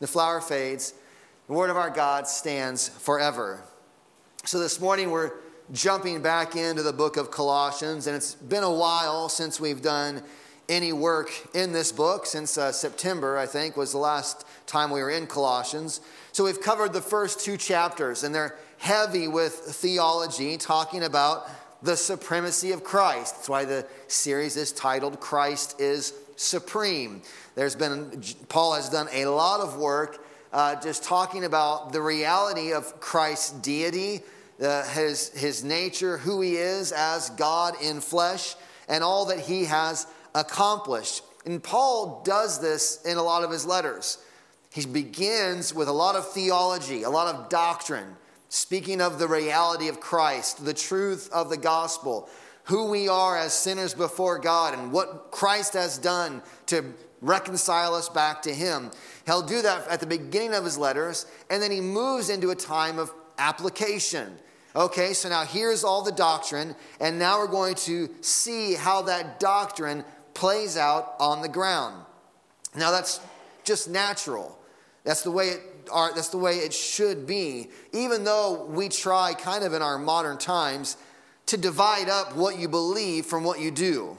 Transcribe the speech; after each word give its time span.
the 0.00 0.06
flower 0.06 0.40
fades, 0.40 0.94
the 1.46 1.52
word 1.52 1.70
of 1.70 1.76
our 1.76 1.90
God 1.90 2.28
stands 2.28 2.88
forever. 2.88 3.62
So 4.44 4.58
this 4.58 4.80
morning 4.80 5.10
we're 5.10 5.32
jumping 5.72 6.22
back 6.22 6.56
into 6.56 6.82
the 6.82 6.92
book 6.92 7.16
of 7.16 7.30
Colossians, 7.30 8.06
and 8.06 8.16
it's 8.16 8.34
been 8.34 8.64
a 8.64 8.72
while 8.72 9.28
since 9.28 9.60
we've 9.60 9.82
done 9.82 10.22
any 10.68 10.92
work 10.92 11.30
in 11.54 11.72
this 11.72 11.92
book, 11.92 12.26
since 12.26 12.58
uh, 12.58 12.70
September, 12.72 13.38
I 13.38 13.46
think, 13.46 13.76
was 13.76 13.92
the 13.92 13.98
last 13.98 14.46
time 14.66 14.90
we 14.90 15.00
were 15.00 15.10
in 15.10 15.26
Colossians. 15.26 16.00
So 16.32 16.44
we've 16.44 16.60
covered 16.60 16.92
the 16.92 17.00
first 17.00 17.40
two 17.40 17.56
chapters, 17.56 18.22
and 18.22 18.34
they're 18.34 18.56
heavy 18.76 19.28
with 19.28 19.52
theology, 19.52 20.56
talking 20.58 21.04
about 21.04 21.48
the 21.82 21.96
supremacy 21.96 22.72
of 22.72 22.84
Christ. 22.84 23.36
That's 23.36 23.48
why 23.48 23.64
the 23.64 23.86
series 24.08 24.56
is 24.56 24.72
titled 24.72 25.20
Christ 25.20 25.80
is 25.80 26.12
Supreme. 26.38 27.22
There's 27.54 27.74
been, 27.74 28.22
Paul 28.48 28.74
has 28.74 28.88
done 28.88 29.08
a 29.12 29.26
lot 29.26 29.60
of 29.60 29.76
work 29.76 30.24
uh, 30.52 30.80
just 30.80 31.04
talking 31.04 31.44
about 31.44 31.92
the 31.92 32.00
reality 32.00 32.72
of 32.72 33.00
Christ's 33.00 33.50
deity, 33.50 34.20
uh, 34.62 34.84
his, 34.84 35.28
his 35.30 35.64
nature, 35.64 36.16
who 36.16 36.40
he 36.40 36.56
is 36.56 36.92
as 36.92 37.30
God 37.30 37.74
in 37.82 38.00
flesh, 38.00 38.54
and 38.88 39.04
all 39.04 39.26
that 39.26 39.40
he 39.40 39.66
has 39.66 40.06
accomplished. 40.34 41.22
And 41.44 41.62
Paul 41.62 42.22
does 42.24 42.60
this 42.60 43.02
in 43.04 43.18
a 43.18 43.22
lot 43.22 43.44
of 43.44 43.50
his 43.50 43.66
letters. 43.66 44.18
He 44.72 44.86
begins 44.86 45.74
with 45.74 45.88
a 45.88 45.92
lot 45.92 46.14
of 46.14 46.30
theology, 46.32 47.02
a 47.02 47.10
lot 47.10 47.34
of 47.34 47.48
doctrine 47.48 48.16
speaking 48.48 49.00
of 49.00 49.18
the 49.18 49.28
reality 49.28 49.88
of 49.88 50.00
Christ, 50.00 50.64
the 50.64 50.74
truth 50.74 51.28
of 51.32 51.50
the 51.50 51.56
gospel, 51.56 52.28
who 52.68 52.86
we 52.86 53.08
are 53.08 53.36
as 53.36 53.52
sinners 53.52 53.94
before 53.94 54.38
God, 54.38 54.74
and 54.74 54.92
what 54.92 55.30
Christ 55.30 55.72
has 55.72 55.98
done 55.98 56.42
to 56.66 56.84
reconcile 57.20 57.94
us 57.94 58.08
back 58.08 58.42
to 58.42 58.54
Him. 58.54 58.90
He'll 59.26 59.42
do 59.42 59.62
that 59.62 59.88
at 59.88 60.00
the 60.00 60.06
beginning 60.06 60.54
of 60.54 60.64
his 60.64 60.78
letters, 60.78 61.26
and 61.50 61.62
then 61.62 61.70
he 61.70 61.80
moves 61.80 62.30
into 62.30 62.50
a 62.50 62.54
time 62.54 62.98
of 62.98 63.12
application. 63.38 64.38
Okay, 64.76 65.12
so 65.12 65.28
now 65.28 65.44
here's 65.44 65.82
all 65.82 66.02
the 66.02 66.12
doctrine, 66.12 66.76
and 67.00 67.18
now 67.18 67.38
we're 67.38 67.46
going 67.46 67.74
to 67.74 68.08
see 68.20 68.74
how 68.74 69.02
that 69.02 69.40
doctrine 69.40 70.04
plays 70.34 70.76
out 70.76 71.14
on 71.18 71.42
the 71.42 71.48
ground. 71.48 72.04
Now 72.76 72.90
that's 72.90 73.20
just 73.64 73.88
natural. 73.88 74.58
That's 75.04 75.22
the 75.22 75.30
way 75.30 75.48
it 75.48 75.60
are, 75.90 76.14
that's 76.14 76.28
the 76.28 76.38
way 76.38 76.56
it 76.56 76.72
should 76.72 77.26
be, 77.26 77.68
even 77.92 78.24
though 78.24 78.66
we 78.66 78.88
try 78.88 79.34
kind 79.34 79.64
of 79.64 79.72
in 79.72 79.82
our 79.82 79.98
modern 79.98 80.38
times 80.38 80.96
to 81.48 81.56
divide 81.56 82.08
up 82.08 82.36
what 82.36 82.58
you 82.58 82.68
believe 82.68 83.26
from 83.26 83.44
what 83.44 83.60
you 83.60 83.70
do. 83.70 84.16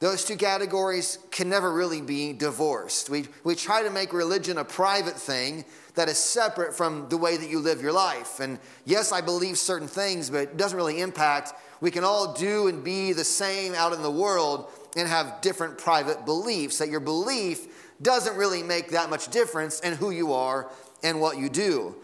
Those 0.00 0.24
two 0.24 0.36
categories 0.36 1.18
can 1.30 1.50
never 1.50 1.70
really 1.70 2.00
be 2.00 2.32
divorced. 2.32 3.10
We, 3.10 3.26
we 3.44 3.54
try 3.54 3.82
to 3.82 3.90
make 3.90 4.14
religion 4.14 4.56
a 4.56 4.64
private 4.64 5.16
thing 5.16 5.66
that 5.94 6.08
is 6.08 6.16
separate 6.16 6.74
from 6.74 7.10
the 7.10 7.18
way 7.18 7.36
that 7.36 7.50
you 7.50 7.58
live 7.58 7.82
your 7.82 7.92
life. 7.92 8.40
And 8.40 8.58
yes, 8.86 9.12
I 9.12 9.20
believe 9.20 9.58
certain 9.58 9.88
things, 9.88 10.30
but 10.30 10.40
it 10.40 10.56
doesn't 10.56 10.76
really 10.76 11.02
impact. 11.02 11.52
We 11.82 11.90
can 11.90 12.04
all 12.04 12.32
do 12.32 12.68
and 12.68 12.82
be 12.82 13.12
the 13.12 13.24
same 13.24 13.74
out 13.74 13.92
in 13.92 14.00
the 14.00 14.10
world 14.10 14.70
and 14.96 15.06
have 15.06 15.42
different 15.42 15.76
private 15.76 16.24
beliefs. 16.24 16.78
That 16.78 16.88
your 16.88 17.00
belief 17.00 17.92
doesn't 18.00 18.36
really 18.36 18.62
make 18.62 18.92
that 18.92 19.10
much 19.10 19.28
difference 19.28 19.80
in 19.80 19.92
who 19.92 20.10
you 20.10 20.32
are 20.32 20.70
and 21.02 21.20
what 21.20 21.36
you 21.36 21.50
do. 21.50 21.94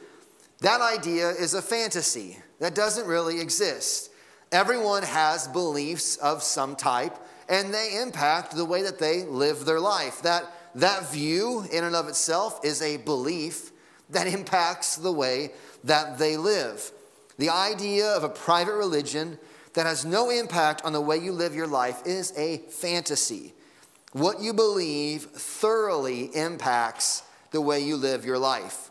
That 0.60 0.82
idea 0.82 1.30
is 1.30 1.54
a 1.54 1.62
fantasy 1.62 2.36
that 2.60 2.74
doesn't 2.74 3.06
really 3.06 3.41
exist. 3.41 4.10
Everyone 4.53 5.03
has 5.03 5.49
beliefs 5.49 6.17
of 6.17 6.43
some 6.43 6.77
type, 6.77 7.17
and 7.49 7.73
they 7.73 7.99
impact 8.01 8.55
the 8.55 8.65
way 8.65 8.83
that 8.83 8.99
they 8.99 9.25
live 9.25 9.65
their 9.65 9.81
life. 9.81 10.23
That, 10.23 10.45
that 10.77 11.11
view, 11.11 11.67
in 11.73 11.84
and 11.84 11.97
of 11.97 12.09
itself, 12.09 12.65
is 12.65 12.81
a 12.83 12.97
belief 12.99 13.73
that 14.11 14.27
impacts 14.39 14.97
the 14.97 15.12
way 15.12 15.51
that 15.84 16.19
they 16.19 16.37
live. 16.37 16.93
The 17.39 17.51
idea 17.51 18.09
of 18.09 18.25
a 18.25 18.29
private 18.29 18.77
religion 18.77 19.39
that 19.75 19.87
has 19.87 20.05
no 20.05 20.31
impact 20.31 20.84
on 20.84 20.93
the 20.93 21.01
way 21.01 21.19
you 21.19 21.33
live 21.33 21.55
your 21.55 21.67
life 21.67 22.03
is 22.07 22.33
a 22.37 22.59
fantasy. 22.71 23.53
What 24.13 24.41
you 24.41 24.55
believe 24.55 25.25
thoroughly 25.25 26.34
impacts 26.34 27.23
the 27.51 27.61
way 27.61 27.81
you 27.81 27.97
live 27.97 28.25
your 28.25 28.39
life. 28.39 28.91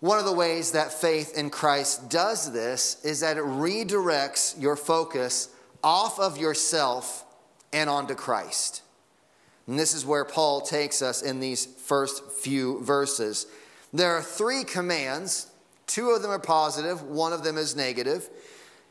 One 0.00 0.18
of 0.18 0.24
the 0.24 0.32
ways 0.32 0.72
that 0.72 0.92
faith 0.92 1.36
in 1.36 1.50
Christ 1.50 2.08
does 2.08 2.52
this 2.52 3.04
is 3.04 3.20
that 3.20 3.36
it 3.36 3.42
redirects 3.42 4.60
your 4.60 4.76
focus 4.76 5.48
off 5.82 6.20
of 6.20 6.38
yourself 6.38 7.24
and 7.72 7.90
onto 7.90 8.14
Christ. 8.14 8.82
And 9.66 9.78
this 9.78 9.94
is 9.94 10.06
where 10.06 10.24
Paul 10.24 10.60
takes 10.60 11.02
us 11.02 11.22
in 11.22 11.40
these 11.40 11.66
first 11.66 12.24
few 12.30 12.82
verses. 12.82 13.46
There 13.92 14.12
are 14.12 14.22
three 14.22 14.64
commands. 14.64 15.48
Two 15.86 16.10
of 16.10 16.22
them 16.22 16.30
are 16.30 16.38
positive, 16.38 17.02
one 17.02 17.32
of 17.32 17.42
them 17.42 17.56
is 17.56 17.74
negative. 17.74 18.28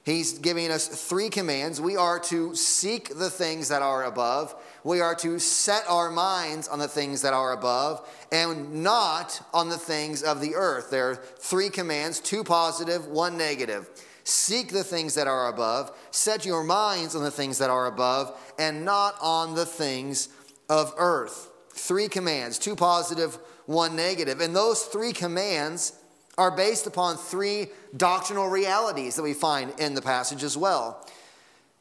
He's 0.08 0.40
giving 0.40 0.72
us 0.72 0.88
three 0.88 1.30
commands. 1.30 1.82
We 1.82 1.98
are 1.98 2.18
to 2.18 2.56
seek 2.56 3.20
the 3.20 3.30
things 3.30 3.68
that 3.68 3.82
are 3.82 4.06
above. 4.06 4.56
We 4.86 5.02
are 5.02 5.16
to 5.16 5.38
set 5.38 5.84
our 5.90 6.10
minds 6.10 6.70
on 6.70 6.80
the 6.80 6.88
things 6.88 7.24
that 7.24 7.34
are 7.34 7.52
above 7.52 8.10
and 8.32 8.82
not 8.86 9.46
on 9.54 9.68
the 9.68 9.78
things 9.78 10.24
of 10.24 10.40
the 10.40 10.56
earth. 10.56 10.92
There 10.92 11.10
are 11.10 11.16
three 11.16 11.70
commands 11.70 12.22
two 12.22 12.46
positive, 12.46 13.08
one 13.08 13.38
negative. 13.38 13.90
Seek 14.24 14.70
the 14.70 14.86
things 14.86 15.14
that 15.16 15.28
are 15.28 15.50
above, 15.50 15.92
set 16.12 16.46
your 16.46 16.64
minds 16.64 17.14
on 17.14 17.22
the 17.22 17.30
things 17.30 17.58
that 17.58 17.70
are 17.70 17.88
above, 17.88 18.34
and 18.58 18.86
not 18.86 19.16
on 19.22 19.56
the 19.56 19.66
things 19.66 20.30
of 20.70 20.94
earth. 20.98 21.52
Three 21.72 22.08
commands 22.08 22.58
two 22.58 22.78
positive, 22.78 23.38
one 23.66 23.98
negative. 23.98 24.40
And 24.40 24.56
those 24.56 24.84
three 24.84 25.12
commands 25.12 26.00
are 26.38 26.52
based 26.52 26.88
upon 26.88 27.18
three 27.18 27.68
doctrinal 27.96 28.48
realities 28.48 29.16
that 29.16 29.24
we 29.24 29.34
find 29.34 29.74
in 29.80 29.96
the 29.96 30.02
passage 30.02 30.44
as 30.44 30.56
well. 30.56 31.06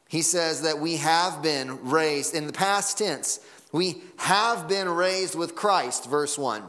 He 0.09 0.21
says 0.21 0.61
that 0.61 0.79
we 0.79 0.97
have 0.97 1.41
been 1.43 1.89
raised 1.89 2.33
in 2.33 2.47
the 2.47 2.53
past 2.53 2.97
tense. 2.97 3.39
We 3.71 4.01
have 4.17 4.67
been 4.67 4.87
raised 4.89 5.35
with 5.35 5.55
Christ, 5.55 6.09
verse 6.09 6.37
1. 6.37 6.63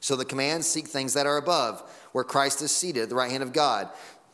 So 0.00 0.16
the 0.16 0.24
command 0.24 0.64
seek 0.64 0.86
things 0.86 1.14
that 1.14 1.26
are 1.26 1.36
above, 1.36 1.82
where 2.12 2.24
Christ 2.24 2.62
is 2.62 2.70
seated 2.70 3.04
at 3.04 3.08
the 3.08 3.14
right 3.14 3.30
hand 3.30 3.42
of 3.42 3.52
God. 3.52 3.88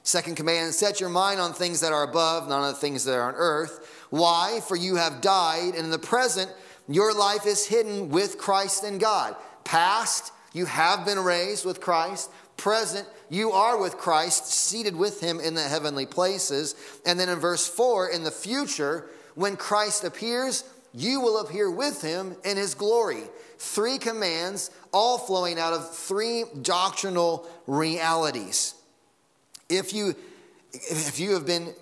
Second 0.05 0.37
command 0.37 0.75
set 0.75 1.01
your 1.01 1.09
mind 1.09 1.41
on 1.41 1.53
things 1.53 1.81
that 1.81 1.93
are 1.93 2.03
above, 2.03 2.49
not 2.49 2.63
on 2.63 2.73
the 2.73 2.79
things 2.79 3.05
that 3.05 3.15
are 3.15 3.29
on 3.29 3.35
earth. 3.37 4.07
Why? 4.11 4.61
For 4.67 4.77
you 4.77 4.97
have 4.97 5.21
died, 5.21 5.75
and 5.75 5.85
in 5.85 5.91
the 5.91 5.99
present, 5.99 6.53
your 6.89 7.15
life 7.15 7.47
is 7.47 7.67
hidden 7.67 8.09
with 8.09 8.39
Christ 8.39 8.85
in 8.85 8.99
God. 8.99 9.37
Past, 9.65 10.33
you 10.53 10.67
have 10.67 11.05
been 11.05 11.19
raised 11.19 11.65
with 11.65 11.81
Christ 11.81 12.31
present, 12.63 13.09
you 13.29 13.51
are 13.51 13.77
with 13.77 13.99
Christ, 13.99 14.47
seated 14.47 14.95
with 14.95 15.21
him 15.21 15.41
in 15.41 15.55
the 15.55 15.63
heavenly 15.63 16.07
places. 16.07 16.77
And 17.05 17.19
then 17.19 17.29
in 17.29 17.41
verse 17.41 17.67
4, 17.67 18.11
in 18.11 18.23
the 18.23 18.31
future, 18.31 19.07
when 19.35 19.57
Christ 19.57 20.05
appears, 20.05 20.63
you 20.95 21.21
will 21.21 21.39
appear 21.39 21.69
with 21.69 22.03
him 22.03 22.37
in 22.45 22.57
his 22.57 22.75
glory. 22.75 23.25
Three 23.59 23.99
commands, 23.99 24.71
all 24.93 25.19
flowing 25.19 25.59
out 25.59 25.73
of 25.73 25.93
three 25.93 26.45
doctrinal 26.63 27.49
realities. 27.67 28.75
If 29.69 29.93
you, 29.93 30.15
if 30.73 31.19
you 31.19 31.33
have 31.33 31.47
been 31.47 31.75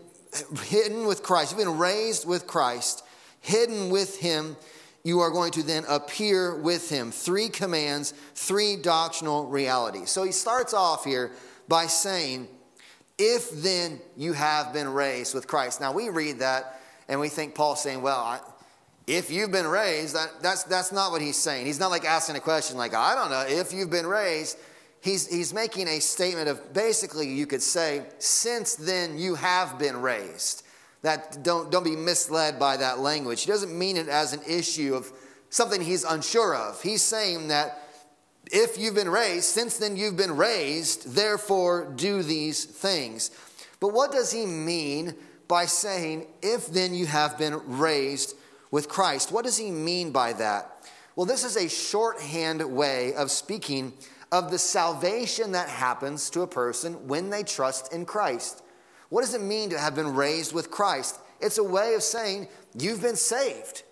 hidden 0.62 1.06
with 1.06 1.22
Christ, 1.22 1.52
you've 1.52 1.58
been 1.58 1.76
raised 1.76 2.26
with 2.26 2.46
Christ, 2.46 3.04
hidden 3.42 3.90
with 3.90 4.18
him 4.18 4.56
you 5.02 5.20
are 5.20 5.30
going 5.30 5.52
to 5.52 5.62
then 5.62 5.84
appear 5.88 6.54
with 6.56 6.90
him. 6.90 7.10
Three 7.10 7.48
commands, 7.48 8.12
three 8.34 8.76
doctrinal 8.76 9.46
realities. 9.46 10.10
So 10.10 10.22
he 10.22 10.32
starts 10.32 10.74
off 10.74 11.04
here 11.04 11.32
by 11.68 11.86
saying, 11.86 12.48
If 13.18 13.50
then 13.50 14.00
you 14.16 14.34
have 14.34 14.72
been 14.72 14.88
raised 14.92 15.34
with 15.34 15.46
Christ. 15.46 15.80
Now 15.80 15.92
we 15.92 16.10
read 16.10 16.40
that 16.40 16.80
and 17.08 17.18
we 17.18 17.28
think 17.28 17.54
Paul's 17.54 17.82
saying, 17.82 18.02
Well, 18.02 18.18
I, 18.18 18.40
if 19.06 19.30
you've 19.30 19.50
been 19.50 19.66
raised, 19.66 20.14
that, 20.14 20.42
that's, 20.42 20.64
that's 20.64 20.92
not 20.92 21.10
what 21.10 21.22
he's 21.22 21.36
saying. 21.36 21.66
He's 21.66 21.80
not 21.80 21.90
like 21.90 22.04
asking 22.04 22.36
a 22.36 22.40
question 22.40 22.76
like, 22.76 22.94
I 22.94 23.14
don't 23.14 23.30
know, 23.30 23.44
if 23.48 23.72
you've 23.72 23.90
been 23.90 24.06
raised. 24.06 24.58
He's, 25.02 25.26
he's 25.26 25.54
making 25.54 25.88
a 25.88 25.98
statement 25.98 26.48
of 26.48 26.74
basically, 26.74 27.26
you 27.26 27.46
could 27.46 27.62
say, 27.62 28.04
since 28.18 28.74
then 28.74 29.18
you 29.18 29.34
have 29.34 29.78
been 29.78 30.02
raised. 30.02 30.62
That 31.02 31.42
don't, 31.42 31.70
don't 31.70 31.84
be 31.84 31.96
misled 31.96 32.58
by 32.58 32.76
that 32.76 32.98
language. 32.98 33.42
He 33.42 33.50
doesn't 33.50 33.76
mean 33.76 33.96
it 33.96 34.08
as 34.08 34.32
an 34.32 34.40
issue 34.46 34.94
of 34.94 35.10
something 35.48 35.80
he's 35.80 36.04
unsure 36.04 36.54
of. 36.54 36.82
He's 36.82 37.02
saying 37.02 37.48
that 37.48 37.82
if 38.52 38.78
you've 38.78 38.94
been 38.94 39.08
raised, 39.08 39.44
since 39.46 39.78
then 39.78 39.96
you've 39.96 40.16
been 40.16 40.36
raised, 40.36 41.14
therefore 41.14 41.92
do 41.96 42.22
these 42.22 42.64
things. 42.64 43.30
But 43.80 43.94
what 43.94 44.12
does 44.12 44.30
he 44.30 44.44
mean 44.44 45.14
by 45.48 45.66
saying, 45.66 46.26
if 46.42 46.66
then 46.66 46.94
you 46.94 47.06
have 47.06 47.38
been 47.38 47.78
raised 47.78 48.36
with 48.70 48.88
Christ? 48.88 49.32
What 49.32 49.44
does 49.44 49.56
he 49.56 49.70
mean 49.70 50.12
by 50.12 50.32
that? 50.34 50.88
Well, 51.16 51.26
this 51.26 51.44
is 51.44 51.56
a 51.56 51.68
shorthand 51.68 52.62
way 52.62 53.14
of 53.14 53.30
speaking 53.30 53.92
of 54.32 54.50
the 54.50 54.58
salvation 54.58 55.52
that 55.52 55.68
happens 55.68 56.30
to 56.30 56.42
a 56.42 56.46
person 56.46 57.08
when 57.08 57.30
they 57.30 57.42
trust 57.42 57.92
in 57.92 58.04
Christ. 58.04 58.62
What 59.10 59.20
does 59.22 59.34
it 59.34 59.42
mean 59.42 59.70
to 59.70 59.78
have 59.78 59.94
been 59.94 60.14
raised 60.14 60.54
with 60.54 60.70
Christ? 60.70 61.20
It's 61.40 61.58
a 61.58 61.64
way 61.64 61.94
of 61.94 62.02
saying 62.02 62.48
you've 62.78 63.02
been 63.02 63.16
saved. 63.16 63.82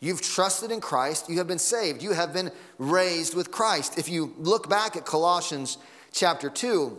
You've 0.00 0.20
trusted 0.20 0.70
in 0.70 0.80
Christ, 0.80 1.30
you 1.30 1.38
have 1.38 1.46
been 1.46 1.58
saved, 1.58 2.02
you 2.02 2.12
have 2.12 2.34
been 2.34 2.50
raised 2.78 3.34
with 3.34 3.50
Christ. 3.50 3.98
If 3.98 4.08
you 4.08 4.34
look 4.36 4.68
back 4.68 4.96
at 4.96 5.06
Colossians 5.06 5.78
chapter 6.12 6.50
2, 6.50 6.98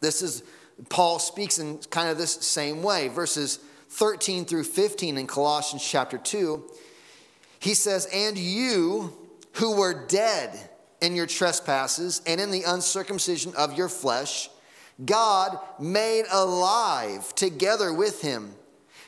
this 0.00 0.20
is 0.20 0.42
Paul 0.90 1.18
speaks 1.18 1.58
in 1.58 1.78
kind 1.90 2.10
of 2.10 2.18
this 2.18 2.34
same 2.34 2.82
way. 2.82 3.08
Verses 3.08 3.60
13 3.90 4.44
through 4.44 4.64
15 4.64 5.16
in 5.16 5.26
Colossians 5.26 5.82
chapter 5.82 6.18
2, 6.18 6.62
he 7.60 7.74
says, 7.74 8.06
And 8.12 8.36
you 8.36 9.16
who 9.54 9.76
were 9.76 10.06
dead 10.06 10.70
in 11.00 11.14
your 11.14 11.26
trespasses 11.26 12.20
and 12.26 12.40
in 12.40 12.50
the 12.50 12.64
uncircumcision 12.64 13.54
of 13.56 13.76
your 13.76 13.88
flesh, 13.88 14.50
God 15.04 15.58
made 15.78 16.24
alive 16.30 17.34
together 17.34 17.92
with 17.92 18.20
him, 18.22 18.54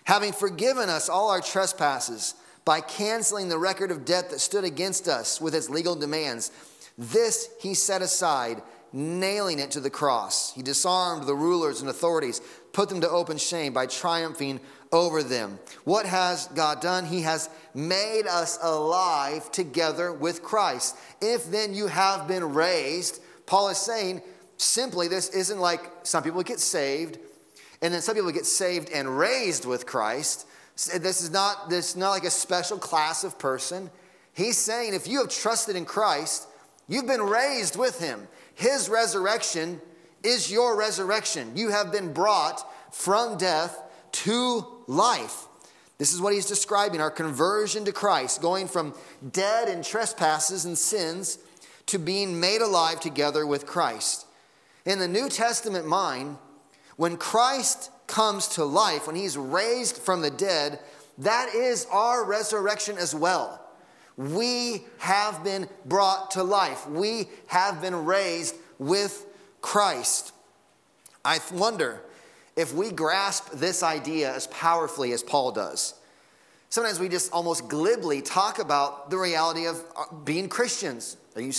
having 0.04 0.32
forgiven 0.32 0.88
us 0.88 1.08
all 1.08 1.30
our 1.30 1.40
trespasses 1.40 2.34
by 2.64 2.80
canceling 2.80 3.48
the 3.48 3.58
record 3.58 3.90
of 3.90 4.04
debt 4.04 4.30
that 4.30 4.40
stood 4.40 4.64
against 4.64 5.08
us 5.08 5.40
with 5.40 5.54
its 5.54 5.68
legal 5.68 5.96
demands. 5.96 6.52
This 6.96 7.48
he 7.60 7.74
set 7.74 8.02
aside, 8.02 8.62
nailing 8.92 9.58
it 9.58 9.70
to 9.72 9.80
the 9.80 9.90
cross. 9.90 10.52
He 10.52 10.62
disarmed 10.62 11.24
the 11.24 11.34
rulers 11.34 11.80
and 11.80 11.90
authorities, 11.90 12.40
put 12.72 12.88
them 12.88 13.00
to 13.00 13.10
open 13.10 13.38
shame 13.38 13.72
by 13.72 13.86
triumphing 13.86 14.60
over 14.92 15.22
them. 15.22 15.58
What 15.84 16.06
has 16.06 16.46
God 16.48 16.80
done? 16.80 17.06
He 17.06 17.22
has 17.22 17.48
made 17.74 18.26
us 18.28 18.58
alive 18.62 19.50
together 19.52 20.12
with 20.12 20.42
Christ. 20.42 20.96
If 21.20 21.50
then 21.50 21.74
you 21.74 21.86
have 21.86 22.28
been 22.28 22.52
raised, 22.52 23.22
Paul 23.46 23.68
is 23.68 23.78
saying, 23.78 24.22
simply, 24.60 25.08
this 25.08 25.30
isn't 25.30 25.58
like 25.58 25.80
some 26.02 26.22
people 26.22 26.42
get 26.42 26.60
saved, 26.60 27.18
and 27.82 27.92
then 27.94 28.02
some 28.02 28.14
people 28.14 28.30
get 28.30 28.46
saved 28.46 28.90
and 28.90 29.18
raised 29.18 29.64
with 29.64 29.86
Christ. 29.86 30.46
This 30.76 31.22
is 31.22 31.30
not, 31.30 31.70
this 31.70 31.90
is 31.90 31.96
not 31.96 32.10
like 32.10 32.24
a 32.24 32.30
special 32.30 32.78
class 32.78 33.24
of 33.24 33.38
person. 33.38 33.90
He's 34.32 34.58
saying 34.58 34.94
if 34.94 35.08
you 35.08 35.18
have 35.20 35.28
trusted 35.28 35.76
in 35.76 35.84
Christ, 35.84 36.46
you've 36.88 37.06
been 37.06 37.22
raised 37.22 37.76
with 37.76 38.00
him. 38.00 38.28
His 38.54 38.88
resurrection 38.88 39.80
is 40.22 40.50
your 40.50 40.76
resurrection. 40.76 41.52
You 41.56 41.70
have 41.70 41.90
been 41.90 42.12
brought 42.12 42.62
from 42.94 43.38
death 43.38 43.82
to 44.12 44.66
life. 44.86 45.46
This 45.98 46.12
is 46.14 46.20
what 46.20 46.32
he's 46.32 46.46
describing 46.46 47.00
our 47.00 47.10
conversion 47.10 47.84
to 47.84 47.92
Christ, 47.92 48.40
going 48.40 48.68
from 48.68 48.94
dead 49.32 49.68
in 49.68 49.82
trespasses 49.82 50.64
and 50.64 50.76
sins 50.76 51.38
to 51.86 51.98
being 51.98 52.40
made 52.40 52.62
alive 52.62 53.00
together 53.00 53.46
with 53.46 53.66
Christ. 53.66 54.26
In 54.84 54.98
the 54.98 55.08
New 55.08 55.28
Testament 55.28 55.86
mind, 55.86 56.38
when 56.96 57.16
Christ 57.16 57.90
comes 58.06 58.48
to 58.48 58.64
life, 58.64 59.06
when 59.06 59.16
he's 59.16 59.36
raised 59.36 59.96
from 59.96 60.22
the 60.22 60.30
dead, 60.30 60.80
that 61.18 61.54
is 61.54 61.86
our 61.90 62.24
resurrection 62.24 62.98
as 62.98 63.14
well. 63.14 63.60
We 64.16 64.84
have 64.98 65.44
been 65.44 65.68
brought 65.86 66.32
to 66.32 66.42
life. 66.42 66.88
We 66.88 67.28
have 67.46 67.80
been 67.80 68.04
raised 68.04 68.54
with 68.78 69.26
Christ. 69.60 70.32
I 71.24 71.38
wonder 71.52 72.00
if 72.56 72.74
we 72.74 72.90
grasp 72.90 73.50
this 73.52 73.82
idea 73.82 74.34
as 74.34 74.46
powerfully 74.48 75.12
as 75.12 75.22
Paul 75.22 75.52
does. 75.52 75.94
Sometimes 76.70 77.00
we 77.00 77.08
just 77.08 77.32
almost 77.32 77.68
glibly 77.68 78.22
talk 78.22 78.60
about 78.60 79.10
the 79.10 79.18
reality 79.18 79.66
of 79.66 79.84
uh, 79.96 80.14
being 80.24 80.48
Christians. 80.48 81.16
Are 81.34 81.42
you, 81.42 81.52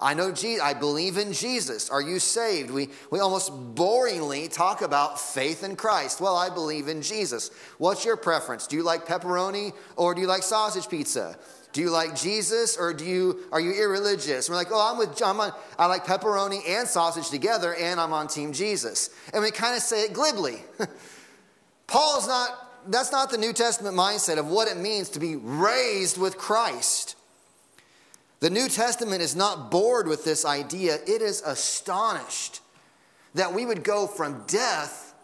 I 0.00 0.14
know 0.14 0.32
Jesus, 0.32 0.62
I 0.62 0.72
believe 0.72 1.18
in 1.18 1.34
Jesus. 1.34 1.90
Are 1.90 2.00
you 2.00 2.18
saved? 2.18 2.70
We, 2.70 2.88
we 3.10 3.20
almost 3.20 3.52
boringly 3.74 4.50
talk 4.50 4.80
about 4.80 5.20
faith 5.20 5.62
in 5.62 5.76
Christ. 5.76 6.22
Well, 6.22 6.36
I 6.36 6.48
believe 6.48 6.88
in 6.88 7.02
Jesus. 7.02 7.50
What's 7.76 8.06
your 8.06 8.16
preference? 8.16 8.66
Do 8.66 8.76
you 8.76 8.82
like 8.82 9.06
pepperoni 9.06 9.74
or 9.96 10.14
do 10.14 10.22
you 10.22 10.26
like 10.26 10.42
sausage 10.42 10.88
pizza? 10.88 11.38
Do 11.74 11.82
you 11.82 11.90
like 11.90 12.16
Jesus 12.16 12.78
or 12.78 12.94
do 12.94 13.04
you 13.04 13.40
are 13.52 13.60
you 13.60 13.72
irreligious? 13.72 14.48
we're 14.48 14.56
like, 14.56 14.68
oh, 14.70 14.90
I'm 14.92 14.96
with 14.96 15.20
I'm 15.22 15.38
on, 15.38 15.52
I 15.78 15.84
like 15.84 16.06
pepperoni 16.06 16.66
and 16.66 16.88
sausage 16.88 17.28
together, 17.28 17.74
and 17.74 18.00
I'm 18.00 18.12
on 18.12 18.28
Team 18.28 18.52
Jesus. 18.52 19.10
And 19.34 19.42
we 19.42 19.50
kind 19.50 19.76
of 19.76 19.82
say 19.82 20.04
it 20.04 20.14
glibly. 20.14 20.62
Paul's 21.86 22.26
not 22.28 22.63
that's 22.88 23.12
not 23.12 23.30
the 23.30 23.38
New 23.38 23.52
Testament 23.52 23.96
mindset 23.96 24.38
of 24.38 24.48
what 24.48 24.68
it 24.68 24.76
means 24.76 25.08
to 25.10 25.20
be 25.20 25.36
raised 25.36 26.18
with 26.18 26.38
Christ. 26.38 27.16
The 28.40 28.50
New 28.50 28.68
Testament 28.68 29.22
is 29.22 29.34
not 29.34 29.70
bored 29.70 30.06
with 30.06 30.24
this 30.24 30.44
idea, 30.44 30.96
it 31.06 31.22
is 31.22 31.42
astonished 31.42 32.60
that 33.34 33.52
we 33.52 33.66
would 33.66 33.82
go 33.82 34.06
from 34.06 34.44
death 34.46 35.14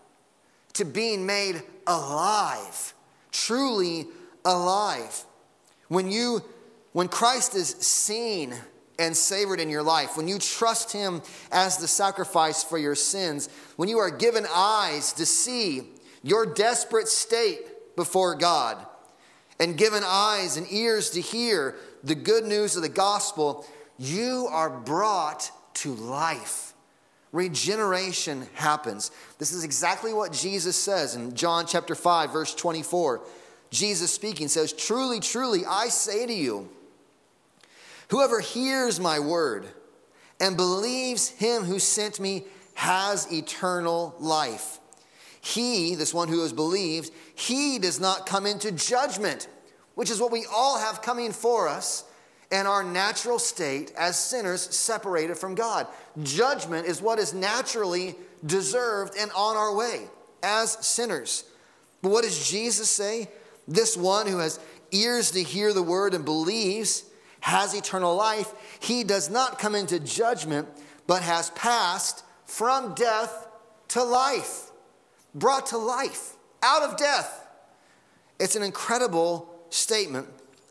to 0.74 0.84
being 0.84 1.26
made 1.26 1.62
alive, 1.86 2.94
truly 3.30 4.06
alive. 4.44 5.24
When 5.88 6.10
you 6.10 6.42
when 6.92 7.08
Christ 7.08 7.54
is 7.54 7.68
seen 7.68 8.54
and 8.98 9.16
savored 9.16 9.60
in 9.60 9.70
your 9.70 9.82
life, 9.82 10.16
when 10.16 10.26
you 10.26 10.38
trust 10.38 10.92
him 10.92 11.22
as 11.52 11.76
the 11.76 11.86
sacrifice 11.86 12.64
for 12.64 12.78
your 12.78 12.96
sins, 12.96 13.48
when 13.76 13.88
you 13.88 13.98
are 13.98 14.10
given 14.10 14.44
eyes 14.52 15.12
to 15.14 15.24
see 15.24 15.88
your 16.22 16.46
desperate 16.46 17.08
state 17.08 17.96
before 17.96 18.34
God, 18.34 18.78
and 19.58 19.76
given 19.76 20.02
eyes 20.04 20.56
and 20.56 20.66
ears 20.70 21.10
to 21.10 21.20
hear 21.20 21.76
the 22.02 22.14
good 22.14 22.44
news 22.44 22.76
of 22.76 22.82
the 22.82 22.88
gospel, 22.88 23.66
you 23.98 24.48
are 24.50 24.70
brought 24.70 25.50
to 25.74 25.94
life. 25.94 26.72
Regeneration 27.32 28.48
happens. 28.54 29.10
This 29.38 29.52
is 29.52 29.62
exactly 29.62 30.12
what 30.12 30.32
Jesus 30.32 30.76
says 30.76 31.14
in 31.14 31.34
John 31.34 31.66
chapter 31.66 31.94
5 31.94 32.32
verse 32.32 32.54
24. 32.54 33.20
Jesus 33.70 34.12
speaking 34.12 34.48
says, 34.48 34.72
"Truly, 34.72 35.20
truly, 35.20 35.64
I 35.64 35.90
say 35.90 36.26
to 36.26 36.32
you, 36.32 36.68
whoever 38.08 38.40
hears 38.40 38.98
my 38.98 39.20
word 39.20 39.68
and 40.40 40.56
believes 40.56 41.28
him 41.28 41.64
who 41.64 41.78
sent 41.78 42.18
me 42.18 42.46
has 42.74 43.30
eternal 43.30 44.16
life. 44.18 44.79
He, 45.40 45.94
this 45.94 46.12
one 46.12 46.28
who 46.28 46.42
has 46.42 46.52
believed, 46.52 47.10
he 47.34 47.78
does 47.78 47.98
not 47.98 48.26
come 48.26 48.46
into 48.46 48.72
judgment, 48.72 49.48
which 49.94 50.10
is 50.10 50.20
what 50.20 50.32
we 50.32 50.46
all 50.52 50.78
have 50.78 51.02
coming 51.02 51.32
for 51.32 51.68
us 51.68 52.04
and 52.50 52.66
our 52.66 52.82
natural 52.82 53.38
state 53.38 53.92
as 53.96 54.18
sinners 54.18 54.60
separated 54.74 55.38
from 55.38 55.54
God. 55.54 55.86
Judgment 56.22 56.86
is 56.86 57.00
what 57.00 57.18
is 57.18 57.32
naturally 57.32 58.16
deserved 58.44 59.14
and 59.18 59.30
on 59.32 59.56
our 59.56 59.74
way 59.74 60.08
as 60.42 60.72
sinners. 60.86 61.44
But 62.02 62.10
what 62.10 62.24
does 62.24 62.48
Jesus 62.50 62.88
say? 62.88 63.28
This 63.68 63.96
one 63.96 64.26
who 64.26 64.38
has 64.38 64.58
ears 64.90 65.30
to 65.32 65.42
hear 65.42 65.72
the 65.72 65.82
word 65.82 66.14
and 66.14 66.24
believes 66.24 67.04
has 67.40 67.74
eternal 67.74 68.14
life. 68.16 68.52
He 68.80 69.04
does 69.04 69.30
not 69.30 69.58
come 69.58 69.74
into 69.74 70.00
judgment, 70.00 70.68
but 71.06 71.22
has 71.22 71.50
passed 71.50 72.24
from 72.44 72.94
death 72.94 73.46
to 73.88 74.02
life, 74.02 74.69
brought 75.34 75.66
to 75.66 75.78
life, 75.78 76.34
out 76.62 76.82
of 76.82 76.96
death. 76.96 77.46
It's 78.38 78.56
an 78.56 78.62
incredible 78.62 79.48
statement 79.70 80.28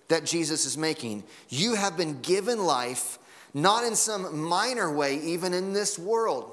that 0.07 0.25
Jesus 0.25 0.65
is 0.65 0.77
making. 0.77 1.23
You 1.49 1.75
have 1.75 1.95
been 1.95 2.21
given 2.21 2.65
life, 2.65 3.19
not 3.53 3.83
in 3.83 3.95
some 3.95 4.39
minor 4.39 4.91
way, 4.91 5.19
even 5.19 5.53
in 5.53 5.73
this 5.73 5.97
world, 5.97 6.51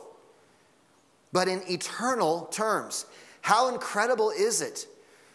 but 1.33 1.49
in 1.49 1.63
eternal 1.69 2.47
terms. 2.47 3.07
How 3.41 3.69
incredible 3.69 4.31
is 4.31 4.61
it 4.61 4.87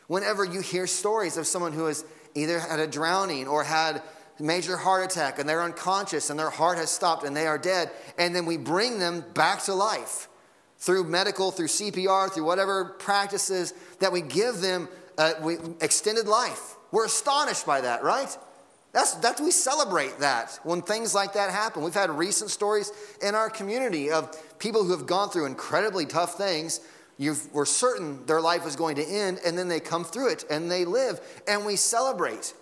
whenever 0.07 0.43
you 0.43 0.61
hear 0.61 0.87
stories 0.87 1.37
of 1.37 1.47
someone 1.47 1.73
who 1.73 1.85
has 1.85 2.05
either 2.35 2.59
had 2.59 2.79
a 2.79 2.87
drowning 2.87 3.47
or 3.47 3.63
had 3.63 4.01
a 4.39 4.43
major 4.43 4.77
heart 4.77 5.05
attack 5.05 5.39
and 5.39 5.47
they're 5.47 5.61
unconscious 5.61 6.29
and 6.29 6.39
their 6.39 6.49
heart 6.49 6.77
has 6.77 6.89
stopped 6.89 7.23
and 7.23 7.35
they 7.35 7.47
are 7.47 7.57
dead. 7.57 7.89
And 8.17 8.35
then 8.35 8.45
we 8.45 8.57
bring 8.57 8.99
them 8.99 9.23
back 9.33 9.63
to 9.63 9.73
life 9.73 10.27
through 10.81 11.03
medical, 11.03 11.51
through 11.51 11.67
CPR, 11.67 12.31
through 12.31 12.43
whatever 12.43 12.85
practices 12.85 13.73
that 13.99 14.11
we 14.11 14.21
give 14.21 14.61
them 14.61 14.89
uh, 15.17 15.33
we, 15.41 15.57
extended 15.79 16.27
life. 16.27 16.75
We're 16.91 17.05
astonished 17.05 17.67
by 17.67 17.81
that, 17.81 18.03
right? 18.03 18.35
That's, 18.91 19.13
that's 19.15 19.39
we 19.39 19.51
celebrate 19.51 20.19
that 20.19 20.59
when 20.63 20.81
things 20.81 21.13
like 21.13 21.33
that 21.33 21.51
happen. 21.51 21.83
We've 21.83 21.93
had 21.93 22.09
recent 22.09 22.49
stories 22.49 22.91
in 23.21 23.35
our 23.35 23.49
community 23.49 24.09
of 24.09 24.35
people 24.57 24.83
who 24.83 24.91
have 24.91 25.05
gone 25.05 25.29
through 25.29 25.45
incredibly 25.45 26.07
tough 26.07 26.35
things. 26.35 26.81
You 27.17 27.35
were 27.53 27.67
certain 27.67 28.25
their 28.25 28.41
life 28.41 28.65
was 28.65 28.75
going 28.75 28.95
to 28.95 29.05
end, 29.05 29.39
and 29.45 29.55
then 29.55 29.67
they 29.67 29.79
come 29.79 30.03
through 30.03 30.31
it 30.31 30.45
and 30.49 30.69
they 30.69 30.83
live, 30.83 31.21
and 31.47 31.63
we 31.63 31.75
celebrate. 31.75 32.53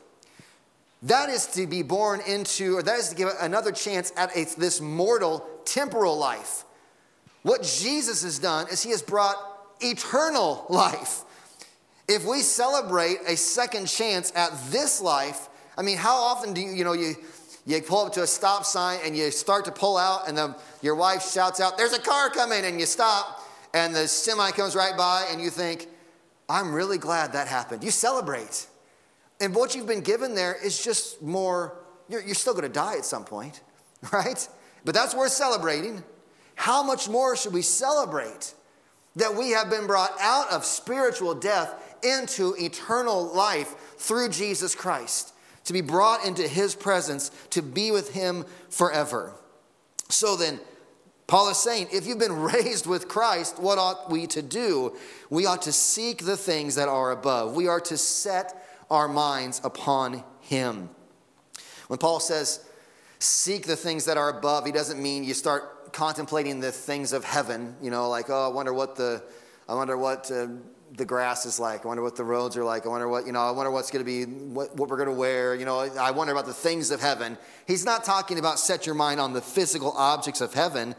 That 1.04 1.30
is 1.30 1.48
to 1.54 1.66
be 1.66 1.84
born 1.84 2.20
into, 2.28 2.76
or 2.76 2.84
that 2.84 3.00
is 3.00 3.10
to 3.10 3.16
give 3.16 3.30
another 3.40 3.72
chance 3.72 4.12
at 4.18 4.36
a, 4.36 4.44
this 4.58 4.82
mortal, 4.82 5.48
temporal 5.64 6.18
life. 6.18 6.66
What 7.44 7.64
Jesus 7.64 8.24
has 8.24 8.40
done 8.40 8.68
is 8.70 8.84
he 8.84 8.92
has 8.92 9.02
brought 9.02 9.36
eternal 9.80 10.66
life. 10.70 11.24
If 12.08 12.26
we 12.26 12.42
celebrate 12.42 13.18
a 13.28 13.38
second 13.38 13.88
chance 13.88 14.34
at 14.36 14.52
this 14.72 15.00
life, 15.00 15.48
I 15.78 15.82
mean, 15.82 15.98
how 15.98 16.16
often 16.16 16.54
do 16.54 16.62
you, 16.62 16.72
you 16.72 16.84
know, 16.84 16.94
you, 16.94 17.16
you 17.66 17.82
pull 17.82 18.06
up 18.06 18.14
to 18.14 18.24
a 18.24 18.28
stop 18.28 18.66
sign 18.66 19.00
and 19.06 19.16
you 19.16 19.30
start 19.32 19.66
to 19.66 19.72
pull 19.72 19.96
out, 19.96 20.28
and 20.28 20.38
the, 20.38 20.56
your 20.82 20.96
wife 20.96 21.32
shouts 21.32 21.60
out, 21.60 21.78
There's 21.78 21.94
a 21.94 22.02
car 22.02 22.30
coming, 22.30 22.66
and 22.66 22.80
you 22.80 22.86
stop, 22.86 23.48
and 23.74 23.96
the 23.96 24.08
semi 24.08 24.52
comes 24.52 24.76
right 24.76 24.98
by, 24.98 25.28
and 25.32 25.40
you 25.40 25.50
think, 25.50 25.88
I'm 26.50 26.74
really 26.74 26.98
glad 26.98 27.34
that 27.34 27.48
happened. 27.48 27.84
You 27.84 27.92
celebrate. 27.92 28.66
And 29.40 29.56
what 29.56 29.76
you've 29.76 29.88
been 29.88 30.02
given 30.02 30.34
there 30.34 30.58
is 30.62 30.84
just 30.84 31.22
more, 31.22 31.78
you're, 32.10 32.22
you're 32.22 32.36
still 32.36 32.56
to 32.56 32.68
die 32.68 32.98
at 32.98 33.06
some 33.06 33.24
point, 33.24 33.62
right? 34.12 34.48
But 34.84 34.96
that's 34.96 35.14
worth 35.14 35.32
celebrating. 35.32 36.04
How 36.60 36.84
much 36.84 37.08
more 37.08 37.38
should 37.38 37.54
we 37.54 37.62
celebrate 37.62 38.54
that 39.16 39.34
we 39.34 39.52
have 39.52 39.70
been 39.70 39.88
brought 39.88 40.12
out 40.20 40.52
of 40.52 40.66
spiritual 40.66 41.34
death 41.34 41.74
into 42.04 42.54
eternal 42.60 43.34
life 43.34 43.74
through 43.98 44.28
Jesus 44.28 44.76
Christ? 44.76 45.34
To 45.64 45.74
be 45.74 45.80
brought 45.80 46.26
into 46.26 46.46
his 46.46 46.76
presence, 46.76 47.32
to 47.52 47.62
be 47.62 47.92
with 47.92 48.12
him 48.12 48.44
forever. 48.70 49.32
So 50.10 50.36
then, 50.36 50.60
Paul 51.28 51.48
is 51.48 51.58
saying, 51.58 51.88
if 51.94 52.06
you've 52.06 52.20
been 52.20 52.42
raised 52.42 52.88
with 52.88 53.08
Christ, 53.08 53.58
what 53.58 53.78
ought 53.78 54.12
we 54.12 54.28
to 54.28 54.42
do? 54.42 54.98
We 55.30 55.46
ought 55.46 55.62
to 55.62 55.72
seek 55.72 56.26
the 56.26 56.36
things 56.36 56.76
that 56.76 56.90
are 56.90 57.12
above. 57.12 57.56
We 57.56 57.70
are 57.70 57.80
to 57.80 57.98
set 57.98 58.84
our 58.92 59.08
minds 59.08 59.62
upon 59.64 60.26
Him. 60.42 60.90
When 61.88 62.00
Paul 62.00 62.20
says, 62.20 62.66
seek 63.20 63.66
the 63.66 63.78
things 63.78 64.04
that 64.06 64.18
are 64.18 64.30
above, 64.30 64.66
he 64.66 64.74
doesn't 64.74 65.02
mean 65.02 65.24
you 65.24 65.34
start 65.34 65.79
contemplating 65.92 66.60
the 66.60 66.72
things 66.72 67.14
of 67.14 67.24
heaven, 67.24 67.76
you 67.82 67.92
know, 67.92 68.10
like, 68.10 68.30
oh, 68.30 68.46
I 68.46 68.54
wonder 68.54 68.74
what 68.74 68.96
the, 68.96 69.24
I 69.68 69.76
wonder 69.76 69.98
what 69.98 70.32
uh, 70.32 70.48
the 70.96 71.06
grass 71.06 71.46
is 71.46 71.60
like. 71.60 71.86
I 71.86 71.88
wonder 71.88 72.04
what 72.04 72.16
the 72.16 72.24
roads 72.24 72.58
are 72.58 72.64
like. 72.64 72.86
I 72.86 72.90
wonder 72.90 73.08
what, 73.08 73.26
you 73.26 73.32
know, 73.32 73.42
I 73.42 73.52
wonder 73.52 73.72
what's 73.72 73.92
going 73.92 74.04
to 74.04 74.06
be, 74.06 74.24
what, 74.26 74.76
what 74.76 74.90
we're 74.90 74.98
going 74.98 75.10
to 75.10 75.16
wear. 75.16 75.56
You 75.56 75.66
know, 75.66 75.80
I 75.80 76.12
wonder 76.12 76.34
about 76.34 76.46
the 76.46 76.54
things 76.54 76.92
of 76.92 77.02
heaven. 77.02 77.38
He's 77.68 77.86
not 77.86 78.04
talking 78.04 78.40
about 78.40 78.60
set 78.60 78.86
your 78.86 78.96
mind 78.96 79.20
on 79.20 79.34
the 79.34 79.42
physical 79.42 79.92
objects 79.92 80.42
of 80.42 80.54
heaven. 80.54 80.96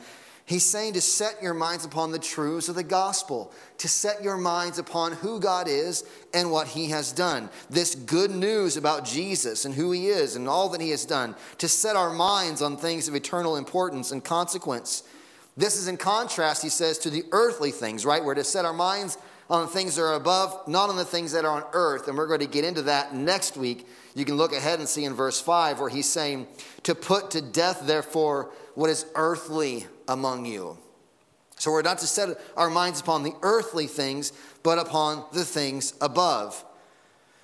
He's 0.50 0.66
saying 0.66 0.95
to 0.95 1.00
set 1.00 1.40
your 1.40 1.54
minds 1.54 1.85
upon 1.85 2.11
the 2.11 2.19
truths 2.19 2.69
of 2.69 2.75
the 2.75 2.83
gospel, 2.83 3.52
to 3.78 3.87
set 3.87 4.21
your 4.21 4.37
minds 4.37 4.80
upon 4.80 5.12
who 5.12 5.38
God 5.38 5.69
is 5.69 6.02
and 6.35 6.50
what 6.50 6.66
he 6.66 6.87
has 6.87 7.12
done. 7.12 7.49
This 7.71 7.95
good 7.95 8.33
news 8.33 8.76
about 8.76 9.04
Jesus 9.04 9.64
and 9.64 9.73
who 9.73 9.92
he 9.92 10.09
is 10.09 10.35
and 10.35 10.49
all 10.49 10.69
that 10.71 10.80
he 10.80 10.90
has 10.90 11.04
done, 11.04 11.37
to 11.59 11.69
set 11.69 11.95
our 11.95 12.12
minds 12.12 12.62
on 12.62 12.76
things 12.76 13.07
of 13.07 13.14
eternal 13.14 13.57
importance 13.57 14.11
and 14.11 14.25
consequence. 14.25 15.04
This 15.57 15.76
is 15.76 15.87
in 15.87 15.97
contrast, 15.97 16.64
he 16.64 16.69
says, 16.69 16.99
to 16.99 17.11
the 17.11 17.23
earthly 17.30 17.71
things, 17.71 18.04
right? 18.04 18.25
We're 18.25 18.35
to 18.35 18.42
set 18.42 18.64
our 18.64 18.73
minds 18.73 19.19
on 19.49 19.66
the 19.66 19.69
things 19.69 19.95
that 19.95 20.02
are 20.02 20.14
above, 20.14 20.66
not 20.66 20.90
on 20.90 20.97
the 20.97 21.04
things 21.04 21.30
that 21.30 21.45
are 21.45 21.62
on 21.62 21.64
earth. 21.75 22.09
And 22.09 22.19
we're 22.19 22.26
going 22.26 22.40
to 22.40 22.49
get 22.49 22.64
into 22.64 22.83
that 22.83 23.14
next 23.14 23.57
week. 23.57 23.87
You 24.16 24.25
can 24.25 24.35
look 24.35 24.52
ahead 24.52 24.80
and 24.80 24.88
see 24.88 25.04
in 25.04 25.14
verse 25.14 25.40
5 25.40 25.78
where 25.78 25.88
he's 25.88 26.09
saying, 26.09 26.49
To 26.83 26.97
put 26.97 27.30
to 27.30 27.40
death, 27.40 27.87
therefore, 27.87 28.50
what 28.75 28.90
is 28.90 29.07
earthly 29.14 29.87
among 30.11 30.45
you. 30.45 30.76
So 31.57 31.71
we're 31.71 31.83
not 31.83 31.99
to 31.99 32.07
set 32.07 32.38
our 32.57 32.69
minds 32.69 33.00
upon 33.00 33.23
the 33.23 33.35
earthly 33.43 33.87
things, 33.87 34.33
but 34.62 34.79
upon 34.79 35.25
the 35.33 35.45
things 35.45 35.95
above. 36.00 36.64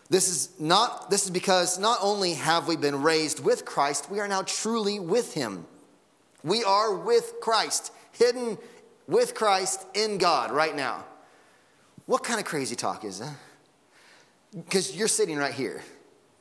This 0.08 0.28
is 0.28 0.50
not 0.60 1.10
this 1.10 1.24
is 1.24 1.30
because 1.30 1.78
not 1.78 1.98
only 2.00 2.34
have 2.34 2.68
we 2.68 2.76
been 2.76 3.02
raised 3.02 3.44
with 3.44 3.64
Christ, 3.64 4.10
we 4.10 4.20
are 4.20 4.28
now 4.28 4.42
truly 4.42 4.98
with 4.98 5.34
him. 5.34 5.66
We 6.44 6.64
are 6.64 6.94
with 6.94 7.34
Christ, 7.40 7.92
hidden 8.12 8.58
with 9.06 9.34
Christ 9.34 9.84
in 9.94 10.18
God 10.18 10.50
right 10.50 10.74
now. 10.74 11.04
What 12.06 12.22
kind 12.22 12.38
of 12.38 12.46
crazy 12.46 12.76
talk 12.76 13.04
is 13.04 13.18
that? 13.18 13.34
Because 14.54 14.96
you're 14.96 15.08
sitting 15.08 15.36
right 15.36 15.52
here. 15.52 15.82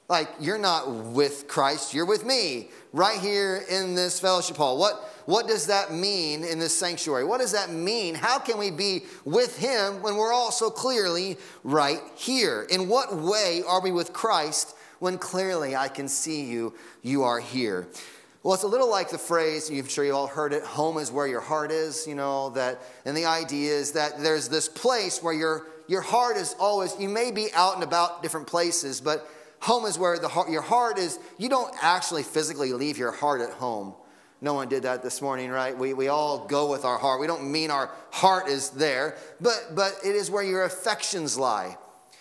Like, 0.07 0.29
you're 0.39 0.59
not 0.59 0.87
with 0.87 1.47
Christ, 1.47 1.93
you're 1.93 2.05
with 2.05 2.25
me 2.25 2.69
right 2.93 3.19
here 3.19 3.63
in 3.69 3.95
this 3.95 4.19
fellowship 4.19 4.55
hall. 4.55 4.77
What, 4.77 4.95
what 5.25 5.47
does 5.47 5.65
that 5.67 5.91
mean 5.91 6.43
in 6.43 6.59
this 6.59 6.77
sanctuary? 6.77 7.23
What 7.23 7.41
does 7.41 7.53
that 7.53 7.71
mean? 7.71 8.13
How 8.13 8.37
can 8.37 8.59
we 8.59 8.69
be 8.69 9.01
with 9.25 9.57
Him 9.57 10.03
when 10.03 10.15
we're 10.15 10.31
all 10.31 10.51
so 10.51 10.69
clearly 10.69 11.37
right 11.63 12.01
here? 12.15 12.67
In 12.69 12.87
what 12.87 13.15
way 13.15 13.63
are 13.67 13.81
we 13.81 13.91
with 13.91 14.13
Christ 14.13 14.75
when 14.99 15.17
clearly 15.17 15.75
I 15.75 15.87
can 15.87 16.07
see 16.07 16.43
you? 16.43 16.75
You 17.01 17.23
are 17.23 17.39
here. 17.39 17.87
Well, 18.43 18.53
it's 18.53 18.61
a 18.61 18.67
little 18.67 18.91
like 18.91 19.09
the 19.09 19.17
phrase, 19.17 19.71
I'm 19.71 19.87
sure 19.87 20.05
you 20.05 20.13
all 20.13 20.27
heard 20.27 20.53
it, 20.53 20.61
home 20.61 20.99
is 20.99 21.11
where 21.11 21.25
your 21.25 21.41
heart 21.41 21.71
is, 21.71 22.05
you 22.05 22.13
know, 22.13 22.51
that, 22.51 22.79
and 23.03 23.17
the 23.17 23.25
idea 23.25 23.73
is 23.73 23.93
that 23.93 24.19
there's 24.19 24.49
this 24.49 24.69
place 24.69 25.23
where 25.23 25.33
your, 25.33 25.65
your 25.87 26.01
heart 26.01 26.37
is 26.37 26.55
always, 26.59 26.95
you 26.99 27.09
may 27.09 27.31
be 27.31 27.47
out 27.55 27.73
and 27.73 27.83
about 27.83 28.21
different 28.21 28.45
places, 28.45 29.01
but 29.01 29.27
Home 29.61 29.85
is 29.85 29.97
where 29.97 30.19
the 30.19 30.27
heart, 30.27 30.49
your 30.49 30.61
heart 30.61 30.97
is. 30.99 31.19
You 31.37 31.49
don't 31.49 31.73
actually 31.81 32.23
physically 32.23 32.73
leave 32.73 32.97
your 32.97 33.11
heart 33.11 33.41
at 33.41 33.51
home. 33.51 33.95
No 34.41 34.53
one 34.53 34.67
did 34.67 34.83
that 34.83 35.01
this 35.01 35.21
morning, 35.21 35.49
right? 35.49 35.75
We, 35.77 35.93
we 35.93 36.07
all 36.07 36.45
go 36.45 36.69
with 36.69 36.85
our 36.85 36.97
heart. 36.97 37.19
We 37.19 37.27
don't 37.27 37.51
mean 37.51 37.71
our 37.71 37.89
heart 38.11 38.47
is 38.47 38.69
there, 38.71 39.17
but, 39.41 39.69
but 39.73 39.95
it 40.03 40.15
is 40.15 40.29
where 40.29 40.43
your 40.43 40.65
affections 40.65 41.37
lie. 41.37 41.77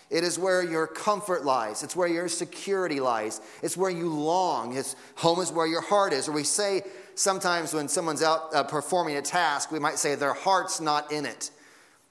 It 0.09 0.23
is 0.23 0.39
where 0.39 0.63
your 0.63 0.87
comfort 0.87 1.45
lies. 1.45 1.83
It's 1.83 1.95
where 1.95 2.07
your 2.07 2.27
security 2.27 2.99
lies. 2.99 3.41
It's 3.61 3.75
where 3.75 3.89
you 3.89 4.09
long. 4.09 4.75
It's, 4.75 4.95
home 5.15 5.39
is 5.39 5.51
where 5.51 5.67
your 5.67 5.81
heart 5.81 6.13
is. 6.13 6.29
Or 6.29 6.31
we 6.31 6.43
say 6.43 6.83
sometimes 7.15 7.73
when 7.73 7.87
someone's 7.87 8.21
out 8.21 8.53
uh, 8.53 8.63
performing 8.63 9.17
a 9.17 9.21
task, 9.21 9.71
we 9.71 9.79
might 9.79 9.97
say 9.97 10.15
their 10.15 10.33
heart's 10.33 10.79
not 10.79 11.11
in 11.11 11.25
it. 11.25 11.49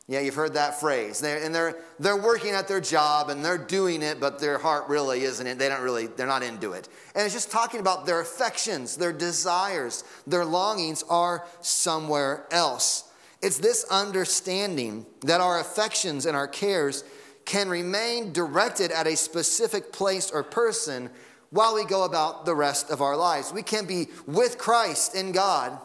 Yeah, 0.07 0.21
you've 0.21 0.35
heard 0.35 0.55
that 0.55 0.81
phrase. 0.81 1.19
They're, 1.19 1.43
and 1.43 1.55
they're, 1.55 1.79
they're 1.99 2.21
working 2.21 2.51
at 2.51 2.69
their 2.69 2.81
job 2.81 3.31
and 3.31 3.43
they're 3.43 3.57
doing 3.57 4.03
it, 4.03 4.21
but 4.21 4.39
their 4.39 4.59
heart 4.59 4.87
really 4.89 5.23
isn't 5.23 5.47
it. 5.47 5.59
They 5.59 5.69
don't 5.69 5.81
really, 5.81 6.09
they're 6.09 6.27
not 6.27 6.43
into 6.43 6.73
it. 6.73 6.89
And 7.15 7.25
it's 7.25 7.33
just 7.33 7.51
talking 7.51 7.81
about 7.81 8.05
their 8.05 8.21
affections, 8.21 8.97
their 8.97 9.15
desires, 9.15 10.05
their 10.27 10.45
longings 10.45 11.03
are 11.09 11.47
somewhere 11.63 12.47
else. 12.51 13.11
It's 13.41 13.59
this 13.59 13.85
understanding 13.91 15.07
that 15.23 15.41
our 15.41 15.59
affections 15.59 16.27
and 16.27 16.37
our 16.37 16.49
cares 16.49 17.03
can 17.47 17.71
remain 17.71 18.33
directed 18.33 18.91
at 18.91 19.07
a 19.07 19.17
specific 19.17 19.91
place 19.91 20.31
or 20.31 20.43
person 20.43 21.09
while 21.49 21.75
we 21.75 21.85
go 21.85 22.05
about 22.05 22.45
the 22.45 22.55
rest 22.55 22.91
of 22.91 23.01
our 23.01 23.17
lives. 23.17 23.53
We 23.55 23.63
can 23.63 23.87
be 23.87 24.09
with 24.27 24.59
Christ 24.59 25.15
in 25.15 25.33
God 25.33 25.79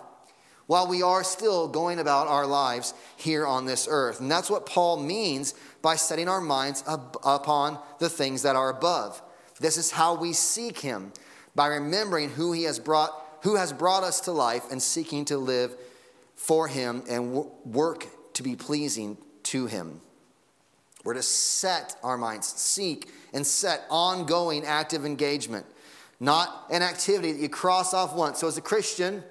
while 0.69 0.85
we 0.85 1.01
are 1.01 1.23
still 1.23 1.67
going 1.67 1.97
about 1.97 2.27
our 2.27 2.45
lives 2.45 2.93
here 3.17 3.43
on 3.43 3.65
this 3.65 3.87
earth. 3.89 4.19
And 4.19 4.29
that's 4.29 4.51
what 4.51 4.67
Paul 4.67 4.97
means 4.97 5.55
by 5.81 5.95
setting 5.95 6.29
our 6.29 6.39
minds 6.39 6.83
up 6.85 7.17
upon 7.25 7.79
the 7.97 8.07
things 8.07 8.43
that 8.43 8.55
are 8.55 8.69
above. 8.69 9.19
This 9.59 9.77
is 9.77 9.89
how 9.89 10.13
we 10.13 10.31
seek 10.31 10.77
him 10.77 11.11
by 11.55 11.65
remembering 11.65 12.29
who 12.29 12.51
he 12.51 12.65
has 12.65 12.77
brought 12.77 13.09
who 13.41 13.55
has 13.55 13.73
brought 13.73 14.03
us 14.03 14.19
to 14.21 14.31
life 14.31 14.69
and 14.69 14.79
seeking 14.79 15.25
to 15.25 15.39
live 15.39 15.75
for 16.35 16.67
him 16.67 17.01
and 17.09 17.33
work 17.65 18.05
to 18.35 18.43
be 18.43 18.55
pleasing 18.55 19.17
to 19.43 19.65
him. 19.65 19.99
We're 21.03 21.15
to 21.15 21.23
set 21.23 21.95
our 22.03 22.15
minds, 22.15 22.45
seek 22.45 23.09
and 23.33 23.47
set 23.47 23.87
ongoing 23.89 24.65
active 24.65 25.03
engagement, 25.03 25.65
not 26.19 26.67
an 26.69 26.83
activity 26.83 27.31
that 27.31 27.41
you 27.41 27.49
cross 27.49 27.91
off 27.91 28.13
once. 28.13 28.37
So, 28.37 28.47
as 28.47 28.57
a 28.59 28.61
Christian, 28.61 29.23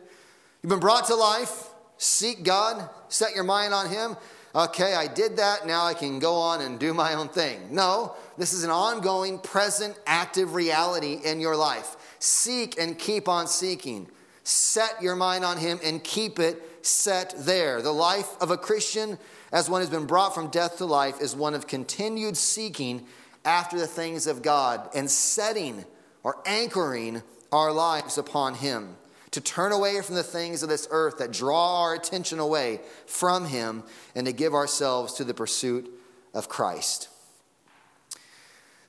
You've 0.62 0.70
been 0.70 0.80
brought 0.80 1.06
to 1.06 1.14
life. 1.14 1.70
Seek 1.98 2.44
God, 2.44 2.88
set 3.08 3.34
your 3.34 3.44
mind 3.44 3.74
on 3.74 3.88
Him. 3.88 4.16
Okay, 4.54 4.94
I 4.94 5.06
did 5.06 5.36
that. 5.36 5.66
Now 5.66 5.84
I 5.84 5.94
can 5.94 6.18
go 6.18 6.34
on 6.34 6.60
and 6.60 6.78
do 6.78 6.94
my 6.94 7.14
own 7.14 7.28
thing. 7.28 7.68
No, 7.70 8.14
this 8.36 8.52
is 8.52 8.64
an 8.64 8.70
ongoing, 8.70 9.38
present, 9.38 9.98
active 10.06 10.54
reality 10.54 11.20
in 11.24 11.40
your 11.40 11.54
life. 11.54 11.96
Seek 12.18 12.78
and 12.78 12.98
keep 12.98 13.28
on 13.28 13.46
seeking. 13.46 14.08
Set 14.44 15.02
your 15.02 15.14
mind 15.14 15.44
on 15.44 15.58
Him 15.58 15.78
and 15.84 16.02
keep 16.02 16.38
it 16.38 16.62
set 16.84 17.34
there. 17.38 17.82
The 17.82 17.92
life 17.92 18.28
of 18.40 18.50
a 18.50 18.56
Christian, 18.56 19.18
as 19.52 19.68
one 19.68 19.80
who's 19.80 19.90
been 19.90 20.06
brought 20.06 20.34
from 20.34 20.48
death 20.48 20.78
to 20.78 20.86
life, 20.86 21.20
is 21.20 21.36
one 21.36 21.54
of 21.54 21.66
continued 21.66 22.36
seeking 22.36 23.06
after 23.44 23.78
the 23.78 23.86
things 23.86 24.26
of 24.26 24.42
God 24.42 24.88
and 24.94 25.10
setting 25.10 25.84
or 26.22 26.38
anchoring 26.46 27.22
our 27.52 27.72
lives 27.72 28.18
upon 28.18 28.54
Him. 28.54 28.96
To 29.38 29.44
turn 29.44 29.70
away 29.70 30.00
from 30.00 30.16
the 30.16 30.24
things 30.24 30.64
of 30.64 30.68
this 30.68 30.88
earth 30.90 31.18
that 31.18 31.30
draw 31.30 31.82
our 31.82 31.94
attention 31.94 32.40
away 32.40 32.80
from 33.06 33.46
Him 33.46 33.84
and 34.16 34.26
to 34.26 34.32
give 34.32 34.52
ourselves 34.52 35.14
to 35.14 35.22
the 35.22 35.32
pursuit 35.32 35.88
of 36.34 36.48
Christ. 36.48 37.08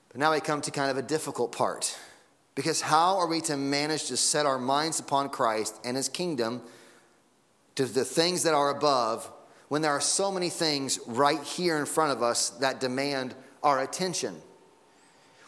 But 0.08 0.16
now 0.16 0.32
we 0.32 0.40
come 0.40 0.60
to 0.62 0.72
kind 0.72 0.90
of 0.90 0.96
a 0.96 1.02
difficult 1.02 1.52
part. 1.52 1.96
Because 2.56 2.80
how 2.80 3.18
are 3.18 3.28
we 3.28 3.40
to 3.42 3.56
manage 3.56 4.06
to 4.06 4.16
set 4.16 4.44
our 4.44 4.58
minds 4.58 4.98
upon 4.98 5.28
Christ 5.28 5.76
and 5.84 5.96
His 5.96 6.08
kingdom 6.08 6.62
to 7.76 7.84
the 7.84 8.04
things 8.04 8.42
that 8.42 8.54
are 8.54 8.70
above 8.70 9.30
when 9.68 9.82
there 9.82 9.92
are 9.92 10.00
so 10.00 10.32
many 10.32 10.48
things 10.48 10.98
right 11.06 11.44
here 11.44 11.78
in 11.78 11.86
front 11.86 12.10
of 12.10 12.24
us 12.24 12.50
that 12.58 12.80
demand 12.80 13.36
our 13.62 13.78
attention? 13.80 14.34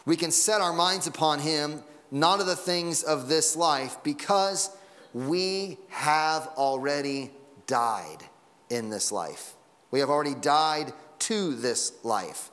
We 0.05 0.15
can 0.15 0.31
set 0.31 0.61
our 0.61 0.71
minds 0.71 1.07
upon 1.07 1.39
Him, 1.39 1.83
not 2.09 2.39
of 2.39 2.45
the 2.45 2.55
things 2.55 3.03
of 3.03 3.27
this 3.27 3.57
life, 3.57 3.97
because 4.01 4.69
we 5.13 5.77
have 5.89 6.47
already 6.57 7.31
died 7.67 8.17
in 8.69 8.89
this 8.89 9.11
life. 9.11 9.53
We 9.91 9.99
have 9.99 10.09
already 10.09 10.35
died 10.35 10.93
to 11.19 11.53
this 11.55 11.93
life. 12.03 12.49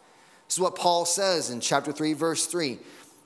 This 0.47 0.57
is 0.57 0.61
what 0.61 0.77
Paul 0.77 1.05
says 1.05 1.51
in 1.51 1.61
chapter 1.61 1.93
3, 1.93 2.13
verse 2.13 2.47
3. 2.47 2.79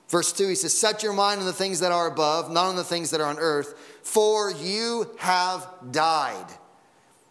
Verse 0.08 0.32
2, 0.32 0.48
he 0.48 0.54
says, 0.54 0.72
Set 0.72 1.02
your 1.02 1.12
mind 1.12 1.40
on 1.40 1.46
the 1.46 1.52
things 1.52 1.80
that 1.80 1.90
are 1.90 2.06
above, 2.06 2.50
not 2.50 2.66
on 2.66 2.76
the 2.76 2.84
things 2.84 3.10
that 3.10 3.20
are 3.20 3.28
on 3.28 3.38
earth, 3.38 3.98
for 4.02 4.52
you 4.52 5.10
have 5.18 5.66
died. 5.90 6.46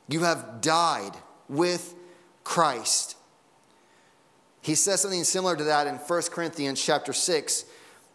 You 0.09 0.21
have 0.21 0.61
died 0.61 1.13
with 1.47 1.95
Christ. 2.43 3.15
He 4.61 4.75
says 4.75 5.01
something 5.01 5.23
similar 5.23 5.55
to 5.55 5.63
that 5.65 5.87
in 5.87 5.95
1 5.95 6.21
Corinthians 6.31 6.83
chapter 6.83 7.13
6, 7.13 7.65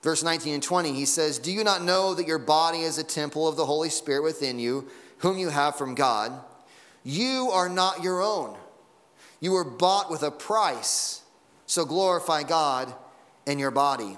verse 0.03 0.23
19 0.23 0.55
and 0.55 0.63
20. 0.63 0.93
He 0.93 1.05
says, 1.05 1.39
Do 1.39 1.53
you 1.53 1.65
not 1.65 1.83
know 1.83 2.15
that 2.15 2.27
your 2.27 2.39
body 2.39 2.81
is 2.81 2.99
a 2.99 3.05
temple 3.05 3.49
of 3.49 3.57
the 3.57 3.67
Holy 3.67 3.91
Spirit 3.91 4.23
within 4.23 4.59
you, 4.59 4.89
whom 5.19 5.39
you 5.39 5.49
have 5.49 5.77
from 5.77 5.95
God? 5.95 6.33
You 7.05 7.51
are 7.53 7.69
not 7.69 8.03
your 8.03 8.23
own. 8.23 8.57
You 9.41 9.53
were 9.53 9.65
bought 9.65 10.11
with 10.11 10.23
a 10.23 10.31
price. 10.31 11.23
So 11.67 11.85
glorify 11.85 12.43
God 12.43 12.93
in 13.47 13.59
your 13.59 13.71
body. 13.71 14.17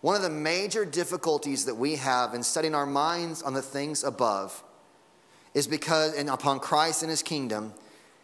One 0.00 0.14
of 0.14 0.22
the 0.22 0.30
major 0.30 0.84
difficulties 0.84 1.64
that 1.64 1.74
we 1.74 1.96
have 1.96 2.34
in 2.34 2.42
setting 2.42 2.74
our 2.74 2.86
minds 2.86 3.42
on 3.42 3.54
the 3.54 3.62
things 3.62 4.04
above 4.04 4.62
is 5.54 5.66
because, 5.66 6.14
and 6.14 6.28
upon 6.28 6.60
Christ 6.60 7.02
and 7.02 7.10
his 7.10 7.22
kingdom, 7.22 7.72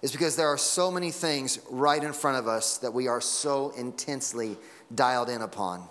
is 0.02 0.12
because 0.12 0.36
there 0.36 0.48
are 0.48 0.58
so 0.58 0.90
many 0.90 1.10
things 1.10 1.58
right 1.70 2.02
in 2.02 2.12
front 2.12 2.36
of 2.36 2.46
us 2.46 2.78
that 2.78 2.92
we 2.92 3.08
are 3.08 3.20
so 3.20 3.70
intensely 3.70 4.58
dialed 4.94 5.30
in 5.30 5.40
upon. 5.40 5.88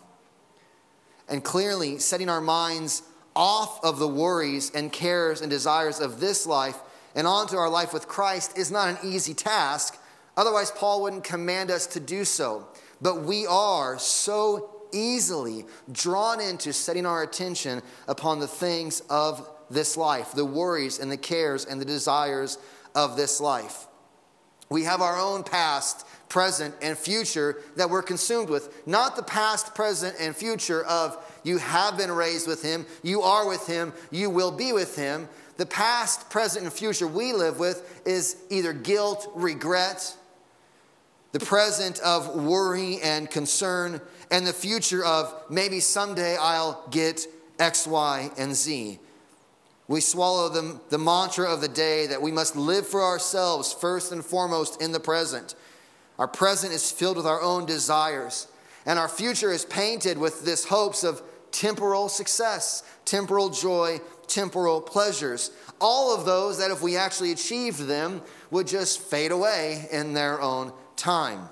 And 1.30 1.44
clearly, 1.44 2.00
setting 2.00 2.30
our 2.30 2.42
minds 2.42 3.04
off 3.36 3.84
of 3.84 4.00
the 4.00 4.08
worries 4.08 4.72
and 4.75 4.92
cares 4.92 5.42
and 5.42 5.50
desires 5.50 6.00
of 6.00 6.20
this 6.20 6.46
life 6.46 6.78
and 7.16 7.25
onto 7.25 7.56
our 7.56 7.70
life 7.70 7.94
with 7.94 8.08
Christ 8.08 8.58
is 8.58 8.72
not 8.72 8.90
an 8.90 8.98
easy 9.04 9.34
task 9.34 9.98
Otherwise, 10.38 10.72
Paul 10.72 11.01
wouldn't 11.01 11.24
command 11.24 11.72
us 11.72 11.88
to 11.88 12.00
do 12.00 12.25
so. 12.25 12.68
But 13.01 13.24
we 13.24 13.46
are 13.48 14.00
so 14.00 14.70
easily 14.94 15.66
drawn 15.92 16.42
into 16.42 16.74
setting 16.74 17.06
our 17.06 17.24
attention 17.24 17.82
upon 18.08 18.40
the 18.40 18.48
things 18.48 19.01
of 19.10 19.48
this 19.70 19.96
life, 19.98 20.34
the 20.34 20.46
worries 20.46 21.00
and 21.00 21.12
the 21.12 21.18
cares 21.18 21.66
and 21.66 21.80
the 21.80 21.86
desires 21.86 22.58
of 22.94 23.16
this 23.16 23.40
life. 23.40 23.88
We 24.70 24.84
have 24.84 25.01
our 25.01 25.20
own 25.20 25.44
past, 25.44 26.06
present, 26.32 26.74
and 26.82 26.98
future 26.98 27.58
that 27.76 27.90
we're 27.90 28.02
consumed 28.02 28.50
with. 28.50 28.88
Not 28.88 29.18
the 29.18 29.24
past, 29.24 29.76
present, 29.76 30.16
and 30.18 30.34
future 30.34 30.82
of 30.86 31.18
you 31.44 31.58
have 31.58 31.98
been 31.98 32.10
raised 32.10 32.48
with 32.48 32.64
him, 32.64 32.86
you 33.04 33.22
are 33.22 33.46
with 33.46 33.68
him, 33.68 33.92
you 34.12 34.30
will 34.30 34.52
be 34.52 34.72
with 34.72 34.96
him. 34.96 35.28
The 35.58 35.66
past, 35.66 36.30
present, 36.30 36.64
and 36.64 36.74
future 36.74 37.05
we 37.05 37.34
live 37.34 37.60
with 37.60 38.01
is 38.08 38.38
either 38.50 38.72
guilt, 38.72 39.29
regret, 39.36 40.16
the 41.34 41.42
present 41.42 42.00
of 42.00 42.34
worry 42.34 43.00
and 43.03 43.29
concern, 43.29 44.00
and 44.32 44.48
the 44.48 44.53
future 44.53 45.03
of 45.03 45.34
maybe 45.50 45.82
someday 45.82 46.38
I'll 46.40 46.88
get 46.92 47.27
X, 47.60 47.86
Y, 47.86 48.32
and 48.38 48.55
Z. 48.55 49.00
We 49.90 50.00
swallow 50.00 50.48
the, 50.48 50.79
the 50.90 50.98
mantra 50.98 51.51
of 51.51 51.60
the 51.60 51.68
day 51.68 52.08
that 52.08 52.22
we 52.22 52.32
must 52.32 52.55
live 52.55 52.88
for 52.88 53.01
ourselves 53.01 53.74
first 53.74 54.14
and 54.14 54.24
foremost 54.24 54.82
in 54.82 54.94
the 54.94 55.01
present. 55.01 55.55
Our 56.22 56.27
present 56.27 56.72
is 56.72 56.92
filled 56.92 57.18
with 57.18 57.25
our 57.25 57.42
own 57.42 57.66
desires, 57.66 58.48
and 58.86 59.00
our 59.00 59.10
future 59.10 59.51
is 59.51 59.66
painted 59.66 60.20
with 60.20 60.46
this 60.46 60.66
hopes 60.66 61.03
of 61.03 61.20
temporal 61.51 62.10
success, 62.10 62.84
temporal 63.05 63.50
joy, 63.50 64.00
temporal 64.27 64.81
pleasures. 64.81 65.50
All 65.79 66.16
of 66.16 66.27
those 66.27 66.60
that, 66.60 66.70
if 66.70 66.79
we 66.79 66.96
actually 66.96 67.31
achieved 67.31 67.88
them, 67.88 68.22
would 68.51 68.68
just 68.68 69.01
fade 69.01 69.31
away 69.31 69.88
in 69.92 70.14
their 70.14 70.40
own 70.40 70.74
time. 70.96 71.50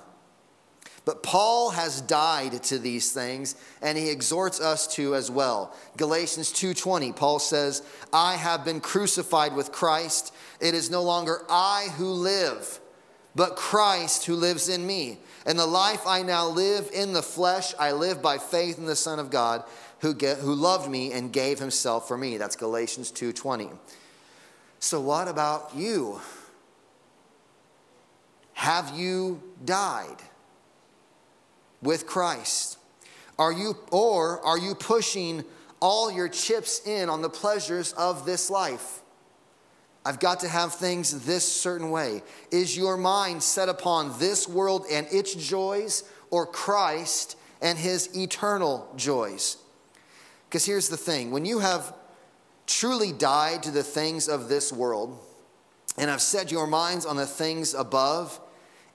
But 1.04 1.24
Paul 1.24 1.70
has 1.70 2.00
died 2.00 2.62
to 2.62 2.78
these 2.78 3.10
things 3.10 3.56
and 3.82 3.98
he 3.98 4.08
exhorts 4.08 4.60
us 4.60 4.86
to 4.94 5.16
as 5.16 5.32
well. 5.32 5.74
Galatians 5.96 6.52
2:20 6.52 7.10
Paul 7.10 7.40
says, 7.40 7.82
"I 8.12 8.36
have 8.36 8.64
been 8.64 8.80
crucified 8.80 9.56
with 9.56 9.72
Christ. 9.72 10.30
It 10.60 10.74
is 10.74 10.90
no 10.90 11.02
longer 11.02 11.44
I 11.48 11.88
who 11.96 12.12
live, 12.12 12.79
but 13.34 13.56
Christ 13.56 14.26
who 14.26 14.34
lives 14.34 14.68
in 14.68 14.86
me. 14.86 15.18
And 15.46 15.58
the 15.58 15.66
life 15.66 16.06
I 16.06 16.22
now 16.22 16.48
live 16.48 16.90
in 16.92 17.12
the 17.12 17.22
flesh, 17.22 17.74
I 17.78 17.92
live 17.92 18.20
by 18.20 18.38
faith 18.38 18.78
in 18.78 18.86
the 18.86 18.96
Son 18.96 19.18
of 19.18 19.30
God 19.30 19.64
who, 20.00 20.14
get, 20.14 20.38
who 20.38 20.54
loved 20.54 20.90
me 20.90 21.12
and 21.12 21.32
gave 21.32 21.58
himself 21.58 22.08
for 22.08 22.16
me." 22.16 22.36
That's 22.36 22.56
Galatians 22.56 23.10
2:20. 23.10 23.70
So 24.78 25.00
what 25.00 25.28
about 25.28 25.74
you? 25.74 26.20
Have 28.54 28.96
you 28.96 29.42
died 29.64 30.16
with 31.82 32.06
Christ? 32.06 32.78
Are 33.38 33.52
you, 33.52 33.76
or 33.90 34.44
are 34.44 34.58
you 34.58 34.74
pushing 34.74 35.44
all 35.80 36.10
your 36.10 36.28
chips 36.28 36.86
in 36.86 37.08
on 37.08 37.22
the 37.22 37.30
pleasures 37.30 37.94
of 37.94 38.26
this 38.26 38.50
life? 38.50 39.00
I've 40.04 40.18
got 40.18 40.40
to 40.40 40.48
have 40.48 40.74
things 40.74 41.26
this 41.26 41.50
certain 41.50 41.90
way. 41.90 42.22
Is 42.50 42.76
your 42.76 42.96
mind 42.96 43.42
set 43.42 43.68
upon 43.68 44.18
this 44.18 44.48
world 44.48 44.86
and 44.90 45.06
its 45.10 45.34
joys, 45.34 46.04
or 46.30 46.46
Christ 46.46 47.36
and 47.60 47.78
his 47.78 48.16
eternal 48.16 48.90
joys? 48.96 49.58
Because 50.48 50.64
here's 50.64 50.88
the 50.88 50.96
thing 50.96 51.30
when 51.30 51.44
you 51.44 51.58
have 51.58 51.94
truly 52.66 53.12
died 53.12 53.62
to 53.64 53.70
the 53.70 53.82
things 53.82 54.28
of 54.28 54.48
this 54.48 54.72
world 54.72 55.18
and 55.98 56.08
have 56.08 56.22
set 56.22 56.50
your 56.50 56.66
minds 56.66 57.04
on 57.04 57.16
the 57.16 57.26
things 57.26 57.74
above, 57.74 58.40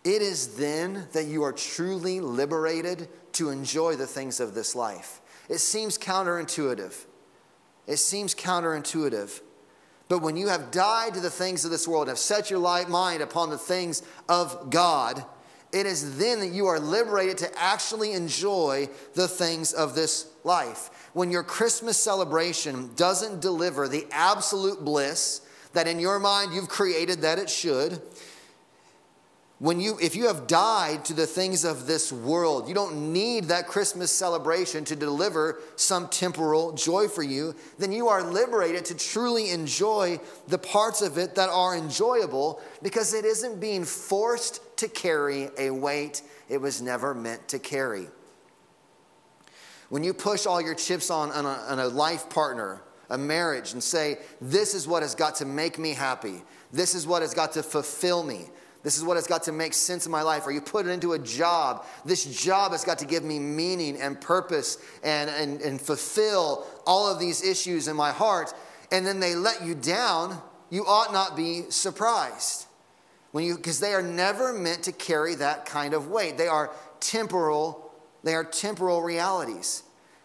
it 0.04 0.22
is 0.22 0.56
then 0.56 1.08
that 1.14 1.26
you 1.26 1.44
are 1.44 1.52
truly 1.52 2.20
liberated 2.20 3.10
to 3.34 3.50
enjoy 3.50 3.96
the 3.96 4.08
things 4.08 4.40
of 4.40 4.54
this 4.56 4.76
life. 4.76 5.22
It 5.50 5.60
seems 5.60 5.98
counterintuitive. 5.98 7.06
It 7.86 7.98
seems 7.98 8.34
counterintuitive. 8.34 9.42
But 10.08 10.22
when 10.22 10.38
you 10.38 10.48
have 10.50 10.72
died 10.72 11.16
to 11.16 11.20
the 11.20 11.30
things 11.30 11.66
of 11.66 11.72
this 11.72 11.88
world, 11.88 12.08
have 12.08 12.20
set 12.20 12.50
your 12.52 12.60
mind 12.88 13.22
upon 13.22 13.50
the 13.50 13.58
things 13.58 14.04
of 14.30 14.70
God, 14.70 15.24
it 15.72 15.86
is 15.86 16.18
then 16.18 16.40
that 16.40 16.52
you 16.52 16.68
are 16.68 16.80
liberated 16.80 17.38
to 17.40 17.62
actually 17.62 18.14
enjoy 18.14 18.88
the 19.14 19.28
things 19.28 19.74
of 19.74 19.96
this 19.96 20.28
life. 20.44 21.10
When 21.14 21.32
your 21.32 21.44
Christmas 21.44 21.98
celebration 21.98 22.92
doesn't 22.96 23.42
deliver 23.42 23.88
the 23.88 24.06
absolute 24.12 24.86
bliss 24.86 25.42
that 25.74 25.88
in 25.88 26.00
your 26.00 26.20
mind 26.20 26.54
you've 26.54 26.70
created 26.70 27.22
that 27.22 27.40
it 27.40 27.50
should, 27.50 28.02
when 29.60 29.80
you 29.80 29.98
if 30.02 30.16
you 30.16 30.28
have 30.28 30.48
died 30.48 31.06
to 31.06 31.14
the 31.14 31.26
things 31.26 31.64
of 31.64 31.88
this 31.88 32.12
world 32.12 32.68
you 32.68 32.76
don't 32.76 33.14
need 33.14 33.46
that 33.46 33.68
christmas 33.68 34.12
celebration 34.12 34.84
to 34.84 34.96
deliver 34.96 35.60
some 35.76 36.08
temporal 36.10 36.74
joy 36.74 37.08
for 37.08 37.24
you. 37.24 37.56
Then 37.78 37.92
you 37.92 38.08
are 38.08 38.24
liberated 38.24 38.86
to 38.86 38.96
truly 38.96 39.52
enjoy 39.52 40.20
the 40.48 40.58
parts 40.58 41.02
of 41.02 41.18
it 41.18 41.36
that 41.36 41.50
are 41.50 41.76
enjoyable 41.76 42.62
because 42.82 43.14
it 43.14 43.26
isn't 43.26 43.60
being 43.60 43.86
forced 43.86 44.62
to 44.78 44.88
carry 44.88 45.50
a 45.58 45.70
weight 45.70 46.22
it 46.50 46.60
was 46.60 46.82
never 46.82 47.14
meant 47.14 47.48
to 47.50 47.60
carry. 47.60 48.08
When 49.90 50.04
you 50.04 50.14
push 50.14 50.46
all 50.46 50.62
your 50.62 50.76
chips 50.76 51.10
on, 51.10 51.32
on, 51.32 51.46
a, 51.46 51.50
on 51.70 51.80
a 51.80 51.88
life 51.88 52.30
partner 52.30 52.82
a 53.10 53.18
marriage 53.18 53.74
and 53.74 53.84
say 53.84 54.18
this 54.42 54.74
is 54.74 54.88
what 54.88 55.04
has 55.04 55.14
got 55.14 55.36
to 55.36 55.46
make 55.46 55.78
me 55.78 55.94
happy. 55.94 56.42
This 56.74 56.96
is 56.96 57.06
what 57.06 57.22
has 57.22 57.34
got 57.34 57.54
to 57.54 57.64
fulfill 57.64 58.24
me 58.24 58.48
this 58.86 58.98
is 58.98 59.04
what 59.04 59.18
has 59.18 59.28
got 59.28 59.44
to 59.44 59.52
make 59.52 59.74
sense 59.74 60.06
in 60.06 60.12
my 60.12 60.22
life. 60.22 60.46
Or 60.46 60.52
you 60.52 60.62
put 60.62 60.86
it 60.86 60.92
into 60.92 61.14
a 61.14 61.20
job. 61.20 61.86
This 62.06 62.24
job 62.24 62.72
has 62.72 62.86
got 62.86 63.00
to 63.00 63.06
give 63.06 63.24
me 63.24 63.40
meaning 63.40 64.00
and 64.00 64.22
purpose 64.22 64.78
and, 65.04 65.30
and, 65.30 65.60
and 65.60 65.82
fulfill 65.82 66.66
all 66.86 67.12
of 67.12 67.20
these 67.20 67.44
issues 67.44 67.88
in 67.88 67.96
my 67.98 68.12
heart. 68.12 68.54
And 68.92 69.06
then 69.06 69.20
they 69.20 69.36
let 69.36 69.66
you 69.66 69.76
down. 69.76 70.40
You 70.70 70.86
ought 70.86 71.12
not 71.12 71.36
be 71.36 71.64
surprised. 71.70 72.68
When 73.32 73.44
you, 73.44 73.56
because 73.58 73.80
they 73.80 73.94
are 73.94 74.04
never 74.04 74.54
meant 74.54 74.84
to 74.84 74.92
carry 74.92 75.36
that 75.36 75.66
kind 75.66 75.94
of 75.94 76.08
weight. 76.08 76.38
They 76.38 76.48
are 76.48 76.72
temporal 77.00 77.86
they 78.26 78.34
are 78.34 78.44
temporal 78.44 79.04
realities. 79.04 79.84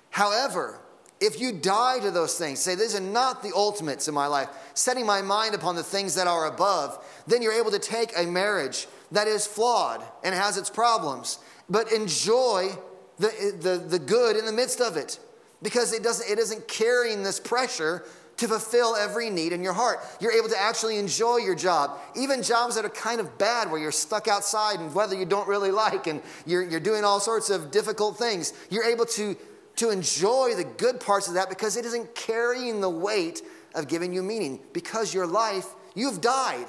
However, 0.08 0.80
if 1.20 1.40
you 1.40 1.52
die 1.52 1.98
to 2.00 2.10
those 2.10 2.38
things, 2.38 2.60
say, 2.60 2.74
these 2.74 2.96
are 2.96 3.00
not 3.00 3.42
the 3.42 3.52
ultimates 3.54 4.08
in 4.08 4.14
my 4.14 4.26
life, 4.26 4.48
setting 4.74 5.04
my 5.04 5.20
mind 5.20 5.54
upon 5.54 5.76
the 5.76 5.82
things 5.82 6.14
that 6.14 6.26
are 6.26 6.46
above, 6.46 7.04
then 7.26 7.42
you're 7.42 7.52
able 7.52 7.70
to 7.70 7.78
take 7.78 8.12
a 8.16 8.24
marriage 8.24 8.86
that 9.12 9.26
is 9.26 9.46
flawed 9.46 10.02
and 10.24 10.34
has 10.34 10.56
its 10.56 10.70
problems, 10.70 11.38
but 11.68 11.92
enjoy 11.92 12.70
the, 13.18 13.56
the, 13.60 13.76
the 13.76 13.98
good 13.98 14.36
in 14.36 14.46
the 14.46 14.52
midst 14.52 14.80
of 14.80 14.96
it 14.96 15.18
because 15.62 15.92
it 15.92 16.02
doesn't, 16.02 16.30
it 16.30 16.38
isn't 16.38 16.66
carrying 16.68 17.22
this 17.22 17.38
pressure 17.38 18.04
to 18.38 18.48
fulfill 18.48 18.96
every 18.96 19.28
need 19.28 19.52
in 19.52 19.62
your 19.62 19.74
heart. 19.74 19.98
You're 20.18 20.32
able 20.32 20.48
to 20.48 20.58
actually 20.58 20.96
enjoy 20.96 21.36
your 21.36 21.54
job, 21.54 21.98
even 22.16 22.42
jobs 22.42 22.74
that 22.76 22.86
are 22.86 22.90
kind 22.90 23.20
of 23.20 23.36
bad 23.36 23.70
where 23.70 23.78
you're 23.78 23.92
stuck 23.92 24.28
outside 24.28 24.80
and 24.80 24.94
weather 24.94 25.14
you 25.14 25.26
don't 25.26 25.46
really 25.46 25.70
like 25.84 26.06
and 26.06 26.22
you're, 26.46 26.62
you're 26.62 26.80
doing 26.80 27.04
all 27.04 27.20
sorts 27.20 27.50
of 27.50 27.70
difficult 27.70 28.16
things. 28.16 28.54
You're 28.70 28.84
able 28.84 29.04
to, 29.06 29.36
to 29.76 29.90
enjoy 29.90 30.54
the 30.54 30.64
good 30.64 31.00
parts 31.00 31.28
of 31.28 31.34
that 31.34 31.48
because 31.48 31.76
it 31.76 31.84
isn't 31.84 32.14
carrying 32.14 32.80
the 32.80 32.90
weight 32.90 33.42
of 33.74 33.88
giving 33.88 34.12
you 34.12 34.22
meaning. 34.22 34.60
Because 34.72 35.14
your 35.14 35.26
life, 35.26 35.66
you've 35.94 36.20
died. 36.20 36.66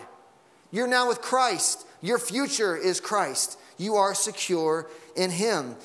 You're 0.72 0.88
now 0.88 1.08
with 1.08 1.22
Christ. 1.22 1.86
Your 2.02 2.18
future 2.18 2.76
is 2.76 3.00
Christ. 3.00 3.60
You 3.78 3.96
are 3.96 4.16
secure 4.16 4.88
in 5.16 5.30
Him. 5.32 5.76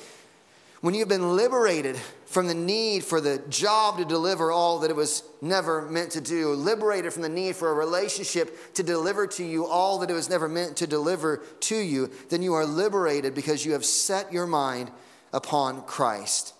When 0.81 0.93
you've 0.93 1.09
been 1.09 1.35
liberated 1.35 1.97
from 2.27 2.47
the 2.47 2.53
need 2.53 3.03
for 3.03 3.19
the 3.19 3.39
job 3.49 3.97
to 3.97 4.05
deliver 4.05 4.51
all 4.51 4.79
that 4.79 4.91
it 4.91 4.95
was 4.95 5.23
never 5.41 5.81
meant 5.81 6.11
to 6.11 6.21
do, 6.21 6.53
liberated 6.53 7.11
from 7.11 7.23
the 7.23 7.29
need 7.29 7.55
for 7.55 7.71
a 7.71 7.73
relationship 7.73 8.73
to 8.75 8.83
deliver 8.83 9.25
to 9.27 9.43
you 9.43 9.65
all 9.65 9.97
that 9.99 10.11
it 10.11 10.13
was 10.13 10.29
never 10.29 10.47
meant 10.47 10.77
to 10.77 10.87
deliver 10.87 11.37
to 11.61 11.75
you, 11.75 12.11
then 12.29 12.43
you 12.43 12.53
are 12.53 12.65
liberated 12.65 13.33
because 13.33 13.65
you 13.65 13.73
have 13.73 13.85
set 13.85 14.31
your 14.31 14.45
mind 14.45 14.91
upon 15.33 15.81
Christ. 15.83 16.53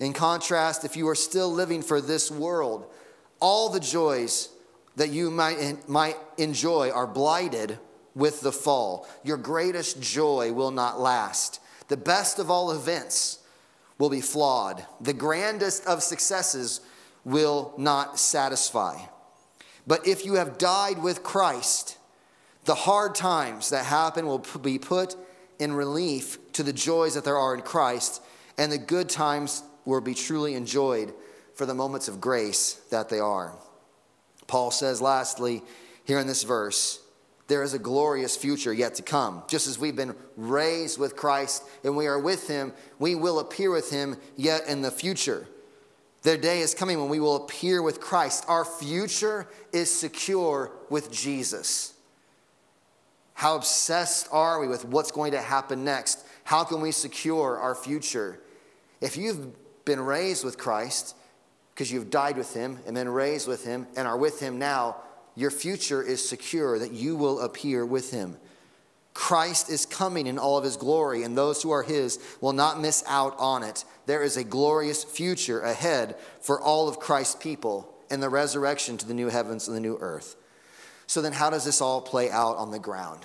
In 0.00 0.12
contrast, 0.12 0.84
if 0.84 0.96
you 0.96 1.08
are 1.08 1.14
still 1.14 1.52
living 1.52 1.82
for 1.82 2.00
this 2.00 2.30
world, 2.30 2.86
all 3.40 3.68
the 3.68 3.80
joys 3.80 4.48
that 4.96 5.10
you 5.10 5.30
might, 5.30 5.88
might 5.88 6.16
enjoy 6.36 6.90
are 6.90 7.06
blighted 7.06 7.78
with 8.14 8.40
the 8.40 8.52
fall. 8.52 9.08
Your 9.22 9.36
greatest 9.36 10.00
joy 10.00 10.52
will 10.52 10.70
not 10.70 11.00
last. 11.00 11.60
The 11.88 11.96
best 11.96 12.38
of 12.38 12.50
all 12.50 12.70
events 12.70 13.38
will 13.98 14.10
be 14.10 14.20
flawed. 14.20 14.84
The 15.00 15.12
grandest 15.12 15.86
of 15.86 16.02
successes 16.02 16.80
will 17.24 17.74
not 17.76 18.18
satisfy. 18.18 18.98
But 19.86 20.06
if 20.06 20.24
you 20.24 20.34
have 20.34 20.58
died 20.58 21.02
with 21.02 21.22
Christ, 21.22 21.98
the 22.64 22.74
hard 22.74 23.14
times 23.14 23.70
that 23.70 23.84
happen 23.84 24.26
will 24.26 24.44
be 24.62 24.78
put 24.78 25.16
in 25.58 25.72
relief 25.72 26.38
to 26.52 26.62
the 26.62 26.72
joys 26.72 27.14
that 27.14 27.24
there 27.24 27.36
are 27.36 27.54
in 27.54 27.62
Christ, 27.62 28.22
and 28.56 28.72
the 28.72 28.78
good 28.78 29.08
times 29.08 29.62
will 29.84 30.00
be 30.00 30.14
truly 30.14 30.54
enjoyed 30.54 31.12
for 31.54 31.66
the 31.66 31.74
moments 31.74 32.08
of 32.08 32.20
grace 32.20 32.74
that 32.90 33.08
they 33.08 33.20
are. 33.20 33.54
Paul 34.46 34.70
says, 34.70 35.00
lastly, 35.00 35.62
here 36.04 36.18
in 36.18 36.26
this 36.26 36.42
verse, 36.42 37.00
there 37.46 37.62
is 37.62 37.74
a 37.74 37.78
glorious 37.78 38.36
future 38.36 38.72
yet 38.72 38.94
to 38.96 39.02
come. 39.02 39.42
Just 39.48 39.66
as 39.66 39.78
we've 39.78 39.96
been 39.96 40.14
raised 40.36 40.98
with 40.98 41.16
Christ 41.16 41.62
and 41.82 41.96
we 41.96 42.06
are 42.06 42.18
with 42.18 42.48
him, 42.48 42.72
we 42.98 43.14
will 43.14 43.38
appear 43.38 43.70
with 43.70 43.90
him 43.90 44.16
yet 44.36 44.66
in 44.66 44.82
the 44.82 44.90
future. 44.90 45.46
Their 46.22 46.38
day 46.38 46.60
is 46.60 46.74
coming 46.74 46.98
when 46.98 47.10
we 47.10 47.20
will 47.20 47.36
appear 47.36 47.82
with 47.82 48.00
Christ. 48.00 48.44
Our 48.48 48.64
future 48.64 49.46
is 49.72 49.90
secure 49.90 50.72
with 50.88 51.12
Jesus. 51.12 51.92
How 53.34 53.56
obsessed 53.56 54.28
are 54.32 54.60
we 54.60 54.66
with 54.66 54.86
what's 54.86 55.10
going 55.10 55.32
to 55.32 55.40
happen 55.40 55.84
next? 55.84 56.24
How 56.44 56.64
can 56.64 56.80
we 56.80 56.92
secure 56.92 57.58
our 57.58 57.74
future? 57.74 58.40
If 59.02 59.18
you've 59.18 59.48
been 59.84 60.00
raised 60.00 60.44
with 60.44 60.58
Christ, 60.58 61.14
because 61.74 61.90
you've 61.90 62.10
died 62.10 62.36
with 62.36 62.54
him 62.54 62.78
and 62.86 62.94
been 62.94 63.08
raised 63.08 63.48
with 63.48 63.64
him 63.64 63.86
and 63.96 64.06
are 64.06 64.16
with 64.16 64.40
him 64.40 64.58
now, 64.58 64.96
your 65.34 65.50
future 65.50 66.02
is 66.02 66.26
secure, 66.26 66.78
that 66.78 66.92
you 66.92 67.16
will 67.16 67.40
appear 67.40 67.84
with 67.84 68.12
him. 68.12 68.36
Christ 69.14 69.70
is 69.70 69.86
coming 69.86 70.26
in 70.26 70.38
all 70.38 70.58
of 70.58 70.64
his 70.64 70.76
glory, 70.76 71.22
and 71.22 71.36
those 71.36 71.62
who 71.62 71.70
are 71.70 71.82
his 71.82 72.18
will 72.40 72.52
not 72.52 72.80
miss 72.80 73.04
out 73.06 73.36
on 73.38 73.62
it. 73.62 73.84
There 74.06 74.22
is 74.22 74.36
a 74.36 74.44
glorious 74.44 75.04
future 75.04 75.60
ahead 75.60 76.16
for 76.40 76.60
all 76.60 76.88
of 76.88 76.98
Christ's 76.98 77.36
people 77.36 77.92
and 78.10 78.22
the 78.22 78.28
resurrection 78.28 78.96
to 78.98 79.06
the 79.06 79.14
new 79.14 79.28
heavens 79.28 79.66
and 79.66 79.76
the 79.76 79.80
new 79.80 79.96
earth. 80.00 80.36
So, 81.06 81.22
then, 81.22 81.32
how 81.32 81.50
does 81.50 81.64
this 81.64 81.80
all 81.80 82.00
play 82.00 82.30
out 82.30 82.56
on 82.56 82.70
the 82.70 82.78
ground? 82.78 83.20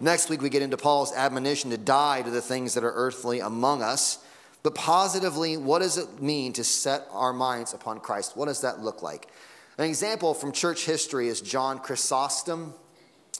Next 0.00 0.28
week, 0.28 0.42
we 0.42 0.48
get 0.48 0.62
into 0.62 0.76
Paul's 0.76 1.12
admonition 1.12 1.70
to 1.70 1.78
die 1.78 2.22
to 2.22 2.30
the 2.30 2.40
things 2.40 2.74
that 2.74 2.84
are 2.84 2.92
earthly 2.92 3.40
among 3.40 3.82
us. 3.82 4.18
But 4.62 4.74
positively, 4.74 5.56
what 5.56 5.80
does 5.80 5.98
it 5.98 6.22
mean 6.22 6.52
to 6.54 6.64
set 6.64 7.06
our 7.10 7.32
minds 7.32 7.74
upon 7.74 8.00
Christ? 8.00 8.36
What 8.36 8.46
does 8.46 8.60
that 8.60 8.80
look 8.80 9.02
like? 9.02 9.28
An 9.78 9.84
example 9.84 10.34
from 10.34 10.52
church 10.52 10.84
history 10.84 11.28
is 11.28 11.40
John 11.40 11.78
Chrysostom. 11.78 12.74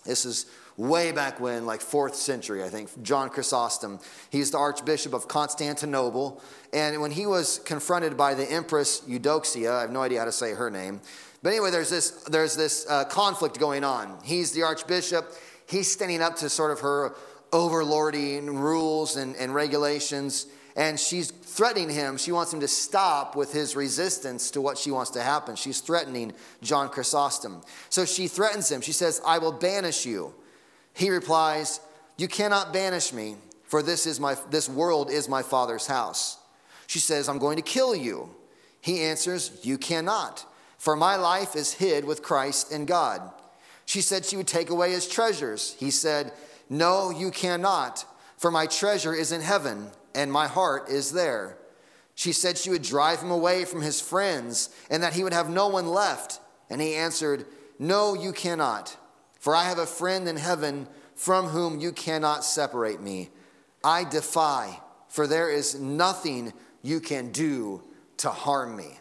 This 0.04 0.24
is 0.24 0.46
way 0.76 1.12
back 1.12 1.38
when, 1.38 1.66
like 1.66 1.80
fourth 1.80 2.16
century, 2.16 2.64
I 2.64 2.68
think. 2.68 3.02
John 3.02 3.28
Chrysostom. 3.28 4.00
He's 4.30 4.50
the 4.50 4.58
Archbishop 4.58 5.12
of 5.12 5.28
Constantinople. 5.28 6.42
And 6.72 7.00
when 7.00 7.10
he 7.10 7.26
was 7.26 7.58
confronted 7.60 8.16
by 8.16 8.34
the 8.34 8.50
Empress 8.50 9.02
Eudoxia, 9.06 9.72
I 9.72 9.80
have 9.82 9.92
no 9.92 10.02
idea 10.02 10.20
how 10.20 10.24
to 10.24 10.32
say 10.32 10.54
her 10.54 10.70
name. 10.70 11.00
But 11.42 11.50
anyway, 11.50 11.70
there's 11.70 11.90
this, 11.90 12.10
there's 12.24 12.56
this 12.56 12.86
uh, 12.88 13.04
conflict 13.04 13.60
going 13.60 13.84
on. 13.84 14.18
He's 14.24 14.52
the 14.52 14.62
Archbishop. 14.62 15.32
He's 15.66 15.90
standing 15.90 16.22
up 16.22 16.36
to 16.36 16.48
sort 16.48 16.70
of 16.70 16.80
her 16.80 17.14
overlording 17.52 18.46
rules 18.46 19.16
and, 19.16 19.36
and 19.36 19.54
regulations 19.54 20.46
and 20.76 20.98
she's 20.98 21.30
threatening 21.30 21.90
him. 21.90 22.16
She 22.16 22.32
wants 22.32 22.52
him 22.52 22.60
to 22.60 22.68
stop 22.68 23.36
with 23.36 23.52
his 23.52 23.76
resistance 23.76 24.50
to 24.52 24.60
what 24.60 24.78
she 24.78 24.90
wants 24.90 25.10
to 25.12 25.22
happen. 25.22 25.54
She's 25.54 25.80
threatening 25.80 26.32
John 26.62 26.88
Chrysostom. 26.88 27.62
So 27.90 28.04
she 28.04 28.26
threatens 28.26 28.70
him. 28.70 28.80
She 28.80 28.92
says, 28.92 29.20
I 29.26 29.38
will 29.38 29.52
banish 29.52 30.06
you. 30.06 30.34
He 30.94 31.10
replies, 31.10 31.80
You 32.16 32.28
cannot 32.28 32.72
banish 32.72 33.12
me, 33.12 33.36
for 33.64 33.82
this, 33.82 34.06
is 34.06 34.18
my, 34.18 34.36
this 34.50 34.68
world 34.68 35.10
is 35.10 35.28
my 35.28 35.42
father's 35.42 35.86
house. 35.86 36.38
She 36.86 36.98
says, 36.98 37.28
I'm 37.28 37.38
going 37.38 37.56
to 37.56 37.62
kill 37.62 37.94
you. 37.94 38.34
He 38.80 39.02
answers, 39.02 39.58
You 39.62 39.76
cannot, 39.76 40.46
for 40.78 40.96
my 40.96 41.16
life 41.16 41.54
is 41.54 41.74
hid 41.74 42.04
with 42.04 42.22
Christ 42.22 42.72
in 42.72 42.86
God. 42.86 43.20
She 43.84 44.00
said 44.00 44.24
she 44.24 44.36
would 44.36 44.46
take 44.46 44.70
away 44.70 44.92
his 44.92 45.06
treasures. 45.06 45.76
He 45.78 45.90
said, 45.90 46.32
No, 46.70 47.10
you 47.10 47.30
cannot, 47.30 48.06
for 48.38 48.50
my 48.50 48.66
treasure 48.66 49.14
is 49.14 49.32
in 49.32 49.42
heaven 49.42 49.90
and 50.14 50.32
my 50.32 50.46
heart 50.46 50.88
is 50.88 51.12
there. 51.12 51.58
She 52.14 52.32
said 52.32 52.58
she 52.58 52.70
would 52.70 52.82
drive 52.82 53.20
him 53.20 53.30
away 53.30 53.64
from 53.64 53.80
his 53.80 54.00
friends 54.00 54.70
and 54.90 55.02
that 55.02 55.14
he 55.14 55.24
would 55.24 55.32
have 55.32 55.48
no 55.48 55.68
one 55.68 55.88
left. 55.88 56.40
And 56.68 56.80
he 56.80 56.94
answered, 56.94 57.46
No, 57.78 58.14
you 58.14 58.32
cannot, 58.32 58.96
for 59.40 59.54
I 59.54 59.64
have 59.64 59.78
a 59.78 59.86
friend 59.86 60.28
in 60.28 60.36
heaven 60.36 60.88
from 61.14 61.48
whom 61.48 61.80
you 61.80 61.92
cannot 61.92 62.44
separate 62.44 63.00
me. 63.00 63.30
I 63.84 64.04
defy, 64.04 64.80
for 65.08 65.26
there 65.26 65.50
is 65.50 65.78
nothing 65.78 66.52
you 66.82 67.00
can 67.00 67.32
do 67.32 67.82
to 68.18 68.30
harm 68.30 68.76
me. 68.76 68.98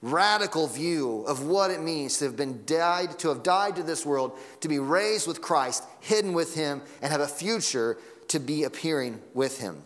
Radical 0.00 0.68
view 0.68 1.24
of 1.26 1.44
what 1.44 1.72
it 1.72 1.80
means 1.80 2.18
to 2.18 2.26
have 2.26 2.36
been 2.36 2.64
died, 2.64 3.18
to 3.18 3.28
have 3.28 3.42
died 3.42 3.76
to 3.76 3.82
this 3.82 4.06
world, 4.06 4.38
to 4.60 4.68
be 4.68 4.78
raised 4.78 5.26
with 5.26 5.42
Christ, 5.42 5.84
hidden 6.00 6.34
with 6.34 6.54
him, 6.54 6.82
and 7.02 7.10
have 7.10 7.20
a 7.20 7.26
future 7.26 7.98
to 8.28 8.38
be 8.38 8.62
appearing 8.62 9.20
with 9.34 9.60
him. 9.60 9.82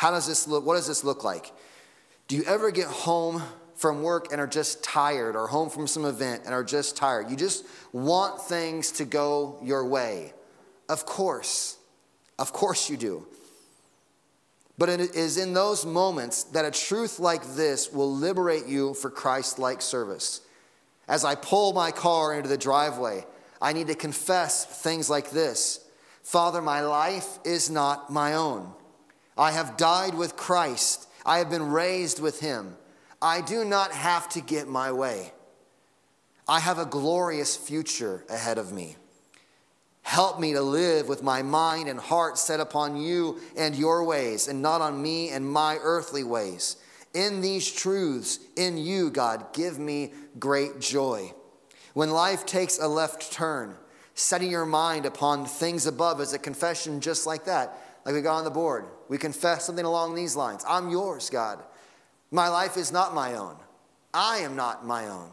How 0.00 0.10
does 0.10 0.26
this 0.26 0.48
look? 0.48 0.64
What 0.64 0.76
does 0.76 0.86
this 0.86 1.04
look 1.04 1.24
like? 1.24 1.52
Do 2.26 2.34
you 2.34 2.42
ever 2.44 2.70
get 2.70 2.86
home 2.86 3.42
from 3.74 4.02
work 4.02 4.32
and 4.32 4.40
are 4.40 4.46
just 4.46 4.82
tired, 4.82 5.36
or 5.36 5.46
home 5.46 5.68
from 5.68 5.86
some 5.86 6.06
event 6.06 6.44
and 6.46 6.54
are 6.54 6.64
just 6.64 6.96
tired? 6.96 7.28
You 7.28 7.36
just 7.36 7.66
want 7.92 8.40
things 8.40 8.92
to 8.92 9.04
go 9.04 9.58
your 9.62 9.84
way. 9.84 10.32
Of 10.88 11.04
course. 11.04 11.76
Of 12.38 12.50
course 12.54 12.88
you 12.88 12.96
do. 12.96 13.26
But 14.78 14.88
it 14.88 15.14
is 15.14 15.36
in 15.36 15.52
those 15.52 15.84
moments 15.84 16.44
that 16.44 16.64
a 16.64 16.70
truth 16.70 17.18
like 17.18 17.44
this 17.54 17.92
will 17.92 18.10
liberate 18.10 18.66
you 18.66 18.94
for 18.94 19.10
Christ 19.10 19.58
like 19.58 19.82
service. 19.82 20.40
As 21.08 21.26
I 21.26 21.34
pull 21.34 21.74
my 21.74 21.90
car 21.90 22.32
into 22.32 22.48
the 22.48 22.56
driveway, 22.56 23.26
I 23.60 23.74
need 23.74 23.88
to 23.88 23.94
confess 23.94 24.64
things 24.64 25.10
like 25.10 25.28
this 25.28 25.84
Father, 26.22 26.62
my 26.62 26.80
life 26.80 27.38
is 27.44 27.68
not 27.68 28.08
my 28.08 28.32
own. 28.32 28.72
I 29.40 29.52
have 29.52 29.78
died 29.78 30.14
with 30.14 30.36
Christ. 30.36 31.08
I 31.24 31.38
have 31.38 31.48
been 31.48 31.70
raised 31.70 32.20
with 32.20 32.40
him. 32.40 32.76
I 33.22 33.40
do 33.40 33.64
not 33.64 33.90
have 33.90 34.28
to 34.30 34.42
get 34.42 34.68
my 34.68 34.92
way. 34.92 35.32
I 36.46 36.60
have 36.60 36.78
a 36.78 36.84
glorious 36.84 37.56
future 37.56 38.22
ahead 38.28 38.58
of 38.58 38.70
me. 38.70 38.96
Help 40.02 40.38
me 40.38 40.52
to 40.52 40.60
live 40.60 41.08
with 41.08 41.22
my 41.22 41.40
mind 41.40 41.88
and 41.88 41.98
heart 41.98 42.36
set 42.36 42.60
upon 42.60 42.98
you 42.98 43.40
and 43.56 43.74
your 43.74 44.04
ways, 44.04 44.46
and 44.46 44.60
not 44.60 44.82
on 44.82 45.00
me 45.00 45.30
and 45.30 45.50
my 45.50 45.78
earthly 45.80 46.24
ways. 46.24 46.76
In 47.14 47.40
these 47.40 47.70
truths, 47.72 48.40
in 48.56 48.76
you, 48.76 49.08
God, 49.10 49.54
give 49.54 49.78
me 49.78 50.12
great 50.38 50.80
joy. 50.80 51.32
When 51.94 52.10
life 52.10 52.44
takes 52.44 52.78
a 52.78 52.88
left 52.88 53.32
turn, 53.32 53.74
setting 54.14 54.50
your 54.50 54.66
mind 54.66 55.06
upon 55.06 55.46
things 55.46 55.86
above 55.86 56.20
is 56.20 56.34
a 56.34 56.38
confession 56.38 57.00
just 57.00 57.26
like 57.26 57.46
that 57.46 57.78
like 58.04 58.14
we 58.14 58.20
got 58.20 58.36
on 58.36 58.44
the 58.44 58.50
board. 58.50 58.86
We 59.08 59.18
confess 59.18 59.64
something 59.64 59.84
along 59.84 60.14
these 60.14 60.36
lines 60.36 60.64
I'm 60.68 60.90
yours, 60.90 61.30
God. 61.30 61.58
My 62.30 62.48
life 62.48 62.76
is 62.76 62.92
not 62.92 63.14
my 63.14 63.34
own. 63.34 63.56
I 64.14 64.38
am 64.38 64.56
not 64.56 64.86
my 64.86 65.08
own. 65.08 65.30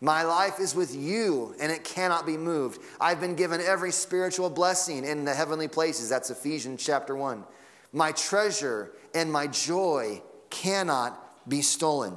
My 0.00 0.22
life 0.22 0.60
is 0.60 0.74
with 0.74 0.94
you 0.94 1.54
and 1.60 1.70
it 1.70 1.84
cannot 1.84 2.24
be 2.24 2.36
moved. 2.36 2.80
I've 3.00 3.20
been 3.20 3.34
given 3.34 3.60
every 3.60 3.92
spiritual 3.92 4.48
blessing 4.48 5.04
in 5.04 5.24
the 5.24 5.34
heavenly 5.34 5.68
places. 5.68 6.08
That's 6.08 6.30
Ephesians 6.30 6.84
chapter 6.84 7.14
1. 7.14 7.44
My 7.92 8.12
treasure 8.12 8.92
and 9.14 9.30
my 9.30 9.46
joy 9.46 10.22
cannot 10.48 11.48
be 11.48 11.60
stolen. 11.60 12.16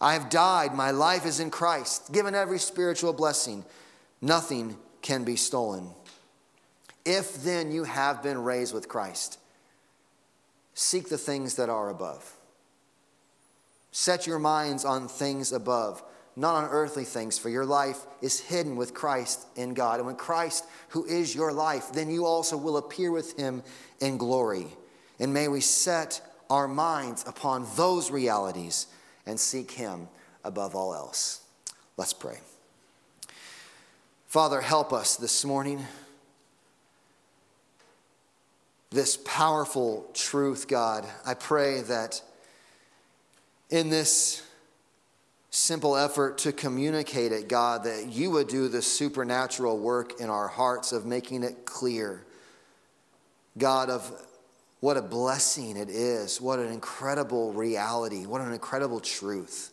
I 0.00 0.14
have 0.14 0.30
died. 0.30 0.74
My 0.74 0.90
life 0.90 1.26
is 1.26 1.40
in 1.40 1.50
Christ, 1.50 2.12
given 2.12 2.34
every 2.34 2.58
spiritual 2.58 3.12
blessing. 3.12 3.64
Nothing 4.20 4.76
can 5.00 5.24
be 5.24 5.36
stolen. 5.36 5.88
If 7.04 7.42
then 7.42 7.72
you 7.72 7.84
have 7.84 8.22
been 8.22 8.42
raised 8.42 8.74
with 8.74 8.88
Christ, 8.88 9.38
seek 10.74 11.08
the 11.08 11.18
things 11.18 11.56
that 11.56 11.68
are 11.68 11.90
above. 11.90 12.36
Set 13.90 14.26
your 14.26 14.38
minds 14.38 14.84
on 14.84 15.08
things 15.08 15.52
above, 15.52 16.02
not 16.34 16.64
on 16.64 16.70
earthly 16.70 17.04
things, 17.04 17.38
for 17.38 17.50
your 17.50 17.66
life 17.66 17.98
is 18.22 18.40
hidden 18.40 18.76
with 18.76 18.94
Christ 18.94 19.40
in 19.54 19.74
God. 19.74 19.98
And 19.98 20.06
when 20.06 20.16
Christ, 20.16 20.64
who 20.88 21.04
is 21.04 21.34
your 21.34 21.52
life, 21.52 21.92
then 21.92 22.10
you 22.10 22.24
also 22.24 22.56
will 22.56 22.78
appear 22.78 23.10
with 23.10 23.38
him 23.38 23.62
in 24.00 24.16
glory. 24.16 24.66
And 25.20 25.34
may 25.34 25.48
we 25.48 25.60
set 25.60 26.22
our 26.48 26.66
minds 26.66 27.24
upon 27.26 27.66
those 27.76 28.10
realities 28.10 28.86
and 29.26 29.38
seek 29.38 29.72
him 29.72 30.08
above 30.44 30.74
all 30.74 30.94
else. 30.94 31.42
Let's 31.96 32.12
pray. 32.12 32.38
Father, 34.26 34.62
help 34.62 34.92
us 34.92 35.16
this 35.16 35.44
morning. 35.44 35.84
This 38.92 39.16
powerful 39.16 40.10
truth, 40.12 40.68
God, 40.68 41.06
I 41.24 41.32
pray 41.32 41.80
that 41.82 42.22
in 43.70 43.88
this 43.88 44.42
simple 45.48 45.96
effort 45.96 46.38
to 46.38 46.52
communicate 46.52 47.32
it, 47.32 47.48
God, 47.48 47.84
that 47.84 48.08
you 48.08 48.30
would 48.30 48.48
do 48.48 48.68
the 48.68 48.82
supernatural 48.82 49.78
work 49.78 50.20
in 50.20 50.28
our 50.28 50.46
hearts 50.46 50.92
of 50.92 51.06
making 51.06 51.42
it 51.42 51.64
clear, 51.64 52.24
God, 53.56 53.88
of 53.88 54.10
what 54.80 54.98
a 54.98 55.02
blessing 55.02 55.76
it 55.76 55.88
is, 55.88 56.38
what 56.38 56.58
an 56.58 56.70
incredible 56.70 57.52
reality, 57.52 58.26
what 58.26 58.42
an 58.42 58.52
incredible 58.52 59.00
truth 59.00 59.72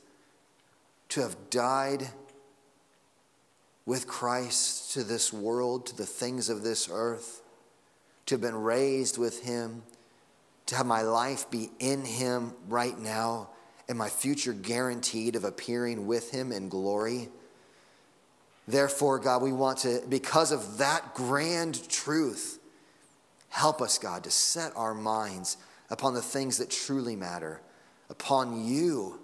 to 1.09 1.21
have 1.21 1.49
died 1.49 2.07
with 3.85 4.07
Christ 4.07 4.93
to 4.93 5.03
this 5.03 5.33
world, 5.33 5.87
to 5.87 5.97
the 5.97 6.05
things 6.05 6.47
of 6.47 6.61
this 6.63 6.87
earth, 6.89 7.41
to 8.29 8.35
have 8.35 8.41
been 8.41 8.55
raised 8.55 9.17
with 9.17 9.43
Him, 9.43 9.83
to 10.67 10.75
have 10.75 10.85
my 10.85 11.01
life 11.01 11.49
be 11.51 11.69
in 11.79 12.05
Him 12.05 12.53
right 12.67 12.97
now 12.97 13.49
and 13.89 13.97
my 13.97 14.07
future 14.07 14.53
guaranteed 14.53 15.35
of 15.35 15.43
appearing 15.43 16.05
with 16.05 16.29
him 16.29 16.51
in 16.51 16.69
glory. 16.69 17.27
Therefore, 18.67 19.17
God, 19.17 19.41
we 19.41 19.51
want 19.51 19.79
to, 19.79 20.03
because 20.07 20.51
of 20.51 20.77
that 20.77 21.15
grand 21.15 21.89
truth, 21.89 22.59
help 23.49 23.81
us, 23.81 23.97
God, 23.97 24.23
to 24.25 24.31
set 24.31 24.71
our 24.75 24.93
minds 24.93 25.57
upon 25.89 26.13
the 26.13 26.21
things 26.21 26.59
that 26.59 26.69
truly 26.69 27.15
matter, 27.15 27.61
upon 28.11 28.63
you, 28.63 29.19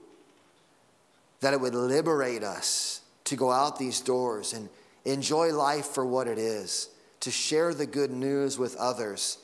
that 1.42 1.54
it 1.54 1.62
would 1.62 1.76
liberate 1.76 2.44
us 2.44 3.02
to 3.26 3.36
go 3.36 3.52
out 3.52 3.78
these 3.78 4.02
doors 4.02 4.52
and 4.52 4.68
enjoy 5.06 5.54
life 5.54 5.86
for 5.86 6.04
what 6.04 6.28
it 6.28 6.40
is, 6.40 6.90
to 7.26 7.32
share 7.32 7.74
the 7.74 7.88
good 7.88 8.12
news 8.12 8.60
with 8.60 8.76
others, 8.76 9.40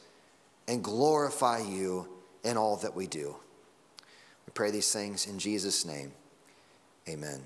and 0.67 0.83
glorify 0.83 1.57
you 1.57 2.07
in 2.43 2.55
all 2.55 2.75
that 2.75 2.95
we 2.95 3.07
do. 3.07 3.35
We 4.45 4.51
pray 4.53 4.69
these 4.69 4.93
things 4.93 5.25
in 5.25 5.39
Jesus' 5.39 5.83
name. 5.83 6.11
Amen. 7.09 7.41